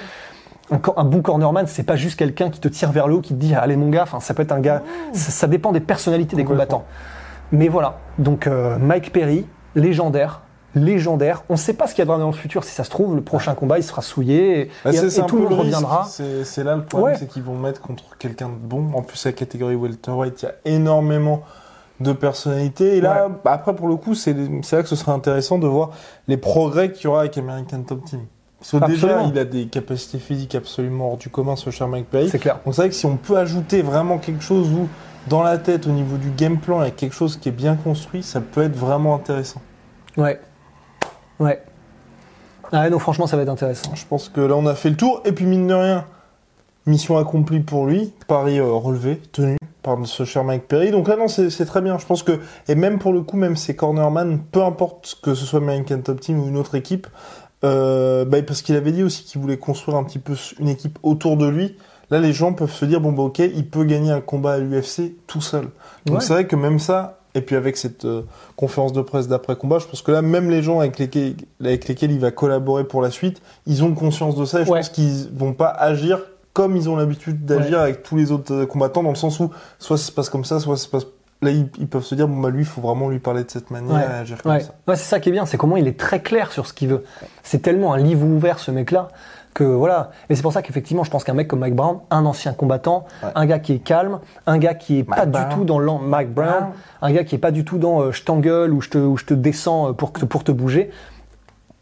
un, 0.72 0.78
cor- 0.78 0.98
un 0.98 1.04
bon 1.04 1.22
cornerman, 1.22 1.66
c'est 1.68 1.84
pas 1.84 1.96
juste 1.96 2.18
quelqu'un 2.20 2.50
qui 2.50 2.60
te 2.60 2.68
tire 2.68 2.92
vers 2.92 3.08
le 3.08 3.16
haut, 3.16 3.22
qui 3.22 3.34
te 3.34 3.40
dit 3.40 3.56
allez 3.56 3.76
mon 3.76 3.90
gars. 3.90 4.04
Enfin, 4.04 4.20
ça 4.20 4.34
peut 4.34 4.44
être 4.44 4.52
un 4.52 4.60
gars. 4.60 4.84
Ça, 5.14 5.32
ça 5.32 5.48
dépend 5.48 5.72
des 5.72 5.80
personnalités 5.80 6.36
des 6.36 6.46
combattants. 6.46 6.86
Mais 7.52 7.68
voilà. 7.68 7.98
Donc 8.18 8.46
euh, 8.46 8.78
Mike 8.78 9.12
Perry, 9.12 9.46
légendaire. 9.76 10.42
Légendaire. 10.76 11.44
On 11.50 11.54
ne 11.54 11.58
sait 11.58 11.74
pas 11.74 11.88
ce 11.88 11.96
qu'il 11.96 12.06
y 12.06 12.08
a 12.08 12.18
dans 12.18 12.26
le 12.28 12.32
futur. 12.34 12.64
Si 12.64 12.72
ça 12.74 12.84
se 12.84 12.90
trouve, 12.90 13.16
le 13.16 13.22
prochain 13.22 13.56
combat, 13.56 13.78
il 13.80 13.84
sera 13.84 14.02
souillé 14.02 14.62
et, 14.62 14.72
Bah, 14.86 14.92
et- 14.94 14.98
et 14.98 15.26
tout 15.26 15.38
le 15.38 15.44
monde 15.44 15.54
reviendra. 15.60 16.08
C'est 16.44 16.64
là 16.64 16.76
le 16.76 16.84
problème, 16.86 17.14
Ouais. 17.14 17.18
c'est 17.20 17.28
qu'ils 17.28 17.44
vont 17.44 17.54
le 17.56 17.60
mettre 17.62 17.82
contre 17.82 18.04
quelqu'un 18.18 18.50
de 18.50 18.54
bon. 18.56 18.92
En 18.94 19.02
plus, 19.02 19.26
la 19.26 19.32
catégorie 19.32 19.76
welterweight, 19.76 20.42
il 20.42 20.46
y 20.46 20.48
a 20.50 20.54
énormément 20.66 21.42
de 22.00 22.14
personnalités. 22.14 22.98
Et 22.98 23.02
là, 23.02 23.28
Ouais. 23.28 23.34
bah, 23.44 23.52
après, 23.54 23.76
pour 23.76 23.88
le 23.88 23.96
coup, 23.96 24.14
c'est 24.16 24.34
là 24.34 24.82
que 24.84 24.88
ce 24.88 24.96
serait 24.96 25.12
intéressant 25.12 25.58
de 25.58 25.68
voir 25.68 25.90
les 26.28 26.38
progrès 26.38 26.92
qu'il 26.92 27.06
y 27.06 27.08
aura 27.08 27.22
avec 27.22 27.38
American 27.38 27.82
Top 27.82 28.06
Team. 28.06 28.22
Parce 28.60 28.72
que 28.72 28.86
déjà, 28.92 29.24
il 29.24 29.38
a 29.40 29.46
des 29.46 29.68
capacités 29.68 30.20
physiques 30.20 30.54
absolument 30.54 31.12
hors 31.12 31.18
du 31.18 31.30
commun, 31.30 31.56
ce 31.56 31.70
cher 31.72 31.88
Mike 31.88 32.10
Perry. 32.10 32.30
C'est 32.30 32.40
clair. 32.40 32.60
Donc 32.66 32.76
c'est 32.76 32.82
vrai 32.82 32.90
que 32.90 32.96
si 32.96 33.06
on 33.06 33.16
peut 33.16 33.38
ajouter 33.38 33.82
vraiment 33.82 34.18
quelque 34.18 34.44
chose 34.44 34.70
où, 34.70 34.88
dans 35.28 35.42
la 35.44 35.58
tête, 35.58 35.88
au 35.88 35.92
niveau 35.92 36.18
du 36.18 36.30
game 36.32 36.58
plan, 36.58 36.82
il 36.82 36.86
y 36.86 36.88
a 36.88 36.92
quelque 36.92 37.16
chose 37.16 37.38
qui 37.38 37.48
est 37.50 37.54
bien 37.54 37.76
construit, 37.76 38.22
ça 38.22 38.42
peut 38.42 38.62
être 38.62 38.76
vraiment 38.76 39.16
intéressant. 39.16 39.62
Ouais. 40.18 40.40
Ouais. 41.40 41.62
Ah 42.72 42.82
ouais, 42.82 42.90
non, 42.90 43.00
franchement, 43.00 43.26
ça 43.28 43.36
va 43.38 43.44
être 43.44 43.50
intéressant. 43.50 43.96
Je 43.96 44.06
pense 44.06 44.30
que 44.30 44.42
là, 44.42 44.56
on 44.56 44.66
a 44.68 44.76
fait 44.76 44.90
le 44.90 44.96
tour. 44.98 45.22
Et 45.26 45.32
puis, 45.32 45.46
mine 45.46 45.68
de 45.68 45.74
rien, 45.74 46.06
mission 46.86 47.18
accomplie 47.18 47.60
pour 47.62 47.86
lui. 47.88 48.14
Pari 48.28 48.60
euh, 48.60 48.66
relevé, 48.72 49.18
tenu 49.32 49.58
par 49.82 49.98
ce 50.06 50.26
cher 50.26 50.44
Mike 50.44 50.68
Perry. 50.68 50.92
Donc 50.92 51.08
là, 51.08 51.16
non, 51.16 51.28
c'est 51.28 51.50
c'est 51.50 51.66
très 51.66 51.82
bien. 51.82 51.98
Je 51.98 52.06
pense 52.06 52.22
que, 52.22 52.40
et 52.68 52.76
même 52.76 53.00
pour 53.00 53.14
le 53.14 53.22
coup, 53.22 53.38
même 53.38 53.56
ces 53.56 53.76
cornerman, 53.76 54.40
peu 54.52 54.62
importe 54.64 55.18
que 55.24 55.34
ce 55.34 55.46
soit 55.46 55.60
American 55.60 56.02
Top 56.02 56.20
Team 56.20 56.40
ou 56.40 56.48
une 56.48 56.58
autre 56.58 56.76
équipe, 56.76 57.08
euh, 57.64 58.26
bah, 58.26 58.42
parce 58.44 58.62
qu'il 58.62 58.76
avait 58.76 58.92
dit 58.92 59.04
aussi 59.04 59.24
qu'il 59.24 59.42
voulait 59.42 59.58
construire 59.58 59.98
un 59.98 60.04
petit 60.04 60.20
peu 60.20 60.34
une 60.60 60.70
équipe 60.70 61.00
autour 61.02 61.38
de 61.38 61.48
lui. 61.48 61.78
Là, 62.12 62.20
les 62.20 62.34
gens 62.34 62.54
peuvent 62.54 62.72
se 62.74 62.86
dire, 62.86 63.02
bon, 63.02 63.12
bah, 63.14 63.24
ok, 63.24 63.40
il 63.40 63.68
peut 63.68 63.84
gagner 63.86 64.12
un 64.12 64.22
combat 64.22 64.54
à 64.54 64.58
l'UFC 64.58 65.14
tout 65.28 65.42
seul. 65.42 65.70
Donc 66.06 66.18
Ouais. 66.18 66.22
c'est 66.24 66.34
vrai 66.34 66.46
que 66.48 66.56
même 66.56 66.80
ça, 66.80 67.19
et 67.36 67.42
puis 67.42 67.56
avec 67.56 67.78
cette 67.78 68.06
euh, 68.06 68.24
conférence 68.56 68.94
de 68.94 69.02
presse 69.02 69.28
d'après-combat, 69.28 69.80
je 69.80 69.86
pense 69.88 70.02
que 70.02 70.12
là, 70.12 70.22
même 70.22 70.50
les 70.50 70.64
gens 70.64 70.80
avec 70.80 70.98
lesquels, 71.00 71.36
avec 71.64 71.88
lesquels 71.88 72.12
il 72.12 72.20
va 72.20 72.32
collaborer 72.32 72.84
pour 72.86 73.02
la 73.02 73.12
suite, 73.12 73.42
ils 73.68 73.84
ont 73.84 73.94
conscience 73.94 74.36
de 74.36 74.46
ça 74.46 74.62
et 74.62 74.66
je 74.66 74.70
Ouais. 74.72 74.80
pense 74.80 74.90
qu'ils 74.90 75.30
vont 75.34 75.54
pas 75.54 75.68
agir 75.70 76.20
comme 76.54 76.76
ils 76.76 76.90
ont 76.90 76.96
l'habitude 76.96 77.46
d'agir 77.46 77.80
avec 77.80 78.04
tous 78.04 78.16
les 78.18 78.32
autres 78.32 78.54
euh, 78.54 78.66
combattants, 78.66 79.04
dans 79.04 79.10
le 79.10 79.16
sens 79.16 79.40
où 79.40 79.52
soit 79.78 79.98
ça 79.98 80.06
se 80.06 80.12
passe 80.12 80.30
comme 80.30 80.44
ça, 80.46 80.60
soit 80.60 80.76
ça 80.78 80.84
se 80.84 80.90
passe... 80.90 81.06
Là, 81.42 81.52
ils, 81.52 81.70
ils 81.80 81.88
peuvent 81.88 82.04
se 82.04 82.16
dire, 82.16 82.28
bon, 82.28 82.38
bah 82.42 82.50
lui, 82.50 82.64
il 82.64 82.66
faut 82.66 82.82
vraiment 82.82 83.08
lui 83.08 83.20
parler 83.20 83.46
de 83.46 83.50
cette 83.50 83.72
manière 83.72 83.96
Ouais. 83.96 84.02
et 84.02 84.20
agir 84.22 84.42
comme 84.42 84.52
Ouais, 84.52 84.60
ça. 84.60 84.74
ouais 84.90 84.96
c'est 84.98 85.06
ça 85.08 85.22
qui 85.22 85.30
est 85.30 85.32
bien, 85.32 85.46
c'est 85.46 85.56
comment 85.58 85.78
il 85.78 85.88
est 85.88 85.98
très 85.98 86.22
clair 86.22 86.52
sur 86.52 86.66
ce 86.68 86.74
qu'il 86.74 86.90
veut. 86.90 87.06
C'est 87.44 87.62
tellement 87.62 87.94
un 87.94 87.98
livre 87.98 88.26
ouvert 88.28 88.60
ce 88.60 88.72
mec-là 88.72 89.08
que 89.54 89.64
voilà. 89.64 90.12
Et 90.30 90.36
c'est 90.36 90.42
pour 90.42 90.54
ça 90.54 90.62
qu'effectivement, 90.62 91.04
je 91.04 91.10
pense 91.12 91.24
qu'un 91.24 91.34
mec 91.34 91.48
comme 91.48 91.60
Mike 91.60 91.76
Brown, 91.76 92.00
un 92.12 92.26
ancien 92.26 92.54
combattant, 92.54 93.06
Ouais. 93.24 93.30
un 93.36 93.46
gars 93.46 93.60
qui 93.60 93.74
est 93.74 93.80
calme, 93.80 94.20
un 94.46 94.58
gars 94.58 94.74
qui 94.76 95.00
est 95.00 95.04
pas 95.04 95.26
Brown. 95.26 95.50
du 95.50 95.56
tout 95.56 95.64
dans 95.66 95.80
l'an 95.80 95.98
Mike 96.00 96.34
Brown, 96.34 96.68
un 97.02 97.12
gars 97.12 97.24
qui 97.24 97.36
est 97.36 97.40
pas 97.40 97.52
du 97.52 97.66
tout 97.66 97.78
dans 97.78 98.02
euh, 98.02 98.12
je 98.12 98.24
t'engueule 98.24 98.74
ou 98.74 98.82
je 98.82 98.90
te 98.90 98.98
ou 98.98 99.18
je 99.18 99.26
te 99.26 99.34
descends 99.34 99.90
euh, 99.90 99.94
pour 99.94 100.14
que- 100.14 100.26
pour 100.26 100.44
te 100.44 100.52
bouger. 100.52 100.92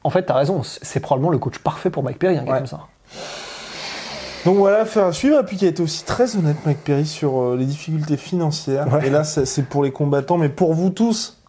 En 0.03 0.09
fait, 0.09 0.23
t'as 0.23 0.35
raison, 0.35 0.61
c'est 0.63 1.01
probablement 1.01 1.31
le 1.31 1.37
coach 1.37 1.59
parfait 1.59 1.89
pour 1.89 2.03
Mike 2.03 2.19
Perry, 2.19 2.37
un 2.37 2.43
gars 2.43 2.51
Ouais. 2.53 2.57
comme 2.59 2.67
ça. 2.67 2.79
Donc 4.45 4.55
voilà, 4.57 4.85
faire 4.85 5.05
à 5.07 5.11
suivre. 5.11 5.39
Et 5.39 5.43
puis 5.43 5.57
qui 5.57 5.65
a 5.65 5.67
été 5.67 5.83
aussi 5.83 6.05
très 6.05 6.37
honnête, 6.37 6.55
Mike 6.65 6.83
Perry, 6.83 7.05
sur 7.05 7.41
euh, 7.41 7.57
les 7.57 7.65
difficultés 7.65 8.15
financières. 8.17 8.91
Ouais. 8.93 9.07
Et 9.07 9.09
là, 9.09 9.23
c'est 9.25 9.45
c'est 9.45 9.63
pour 9.63 9.83
les 9.83 9.91
combattants, 9.91 10.37
mais 10.37 10.47
pour 10.49 10.73
vous 10.73 10.89
tous, 10.89 11.41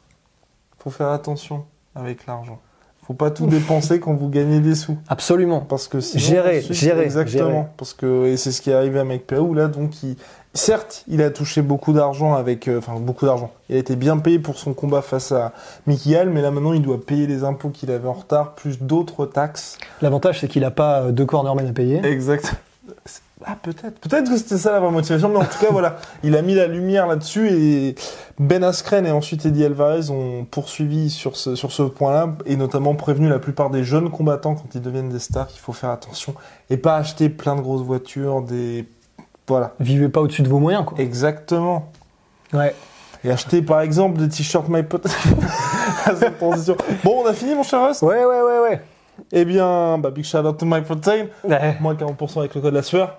faut 0.81 0.91
faire 0.91 1.09
attention 1.11 1.65
avec 1.95 2.27
l'argent. 2.27 2.59
Faut 3.09 3.15
pas 3.15 3.31
tout 3.31 3.47
dépenser 3.47 4.01
quand 4.01 4.13
vous 4.13 4.29
gagnez 4.29 4.61
des 4.61 4.75
sous. 4.75 4.99
Absolument. 5.09 5.61
Parce 5.61 5.89
que 5.89 5.99
sinon, 5.99 6.23
Gérer, 6.23 6.59
ensuite, 6.59 6.75
gérer, 6.75 7.05
exactement. 7.05 7.49
gérer. 7.49 7.65
Parce 7.79 7.95
que 7.95 8.27
et 8.27 8.37
c'est 8.37 8.53
ce 8.53 8.61
qui 8.61 8.69
est 8.69 8.75
arrivé 8.75 9.01
à 9.01 9.41
où 9.41 9.55
là 9.55 9.67
donc 9.67 10.03
il 10.03 10.17
certes 10.53 11.05
il 11.09 11.23
a 11.23 11.31
touché 11.31 11.63
beaucoup 11.63 11.95
d'argent 11.95 12.35
avec 12.35 12.69
euh, 12.69 12.77
enfin 12.77 13.01
beaucoup 13.01 13.25
d'argent. 13.25 13.51
Il 13.71 13.77
a 13.77 13.79
été 13.79 13.97
bien 13.97 14.19
payé 14.19 14.39
pour 14.39 14.59
son 14.59 14.75
combat 14.75 15.01
face 15.01 15.33
à 15.33 15.55
Mickey 15.87 16.19
Hall, 16.19 16.29
mais 16.29 16.43
là 16.43 16.51
maintenant 16.51 16.75
il 16.75 16.83
doit 16.83 17.01
payer 17.01 17.27
les 17.27 17.45
impôts 17.45 17.71
qu'il 17.71 17.91
avait 17.91 18.09
en 18.09 18.13
retard 18.13 18.55
plus 18.55 18.83
d'autres 18.83 19.25
taxes. 19.25 19.79
L'avantage, 20.03 20.41
c'est 20.41 20.49
qu'il 20.49 20.65
a 20.65 20.71
pas 20.71 21.01
euh, 21.05 21.11
deux 21.11 21.25
cornermen 21.25 21.67
à 21.67 21.73
payer. 21.73 22.05
Exact. 22.05 22.57
Ah 23.45 23.57
peut-être, 23.63 24.01
peut-être 24.01 24.29
que 24.29 24.37
c'était 24.37 24.59
ça 24.59 24.73
la 24.73 24.81
vraie 24.81 24.91
motivation, 24.91 25.29
mais 25.29 25.37
en 25.37 25.45
tout 25.45 25.59
cas 25.61 25.71
voilà, 25.71 25.97
il 26.25 26.37
a 26.37 26.43
mis 26.43 26.55
la 26.55 26.67
lumière 26.67 27.07
là-dessus 27.07 27.49
et 27.51 27.95
Ben 28.41 28.65
Askren 28.65 29.07
et 29.07 29.13
ensuite 29.13 29.47
Eddie 29.47 29.65
Alvarez 29.65 30.11
ont 30.11 30.45
poursuivi 30.45 31.09
sur 31.09 31.37
ce, 31.37 31.55
sur 31.55 31.71
ce 31.71 31.85
point-là 31.85 32.35
et 32.47 32.57
notamment 32.57 32.95
prévenu 32.95 33.29
la 33.29 33.39
plupart 33.39 33.71
des 33.71 33.85
jeunes 33.85 34.11
combattants 34.11 34.57
quand 34.57 34.75
ils 34.75 34.83
deviennent 34.83 35.11
des 35.11 35.21
stars 35.21 35.47
qu'il 35.47 35.61
faut 35.61 35.73
faire 35.73 35.91
attention 35.91 36.35
et 36.69 36.77
pas 36.77 36.97
acheter 36.97 37.29
plein 37.29 37.55
de 37.55 37.61
grosses 37.61 37.83
voitures, 37.83 38.43
des 38.43 38.89
voilà. 39.47 39.75
Vivez 39.81 40.09
pas 40.09 40.21
au-dessus 40.21 40.43
de 40.43 40.49
vos 40.49 40.59
moyens, 40.59 40.85
quoi. 40.85 40.99
Exactement. 41.01 41.91
Ouais. 42.53 42.75
Et 43.25 43.31
acheter 43.31 43.63
par 43.63 43.81
exemple 43.81 44.19
des 44.19 44.29
t-shirts 44.29 44.69
My 44.69 44.83
Pot. 44.83 45.07
Bon, 47.05 47.23
on 47.23 47.27
a 47.27 47.33
fini 47.35 47.55
mon 47.55 47.63
cher 47.63 47.87
Rust 47.87 48.03
Ouais, 48.03 48.25
ouais, 48.25 48.43
ouais, 48.43 48.59
ouais. 48.61 48.81
Eh 49.33 49.45
bien, 49.45 49.99
bah, 49.99 50.11
big 50.11 50.25
shout 50.25 50.39
out 50.39 50.57
to 50.59 50.65
My 50.65 50.81
Protein. 50.81 51.27
Ouais. 51.45 51.77
Moins 51.81 51.95
40% 51.95 52.39
avec 52.39 52.55
le 52.55 52.61
code 52.61 52.75
la 52.75 52.83
sueur. 52.83 53.19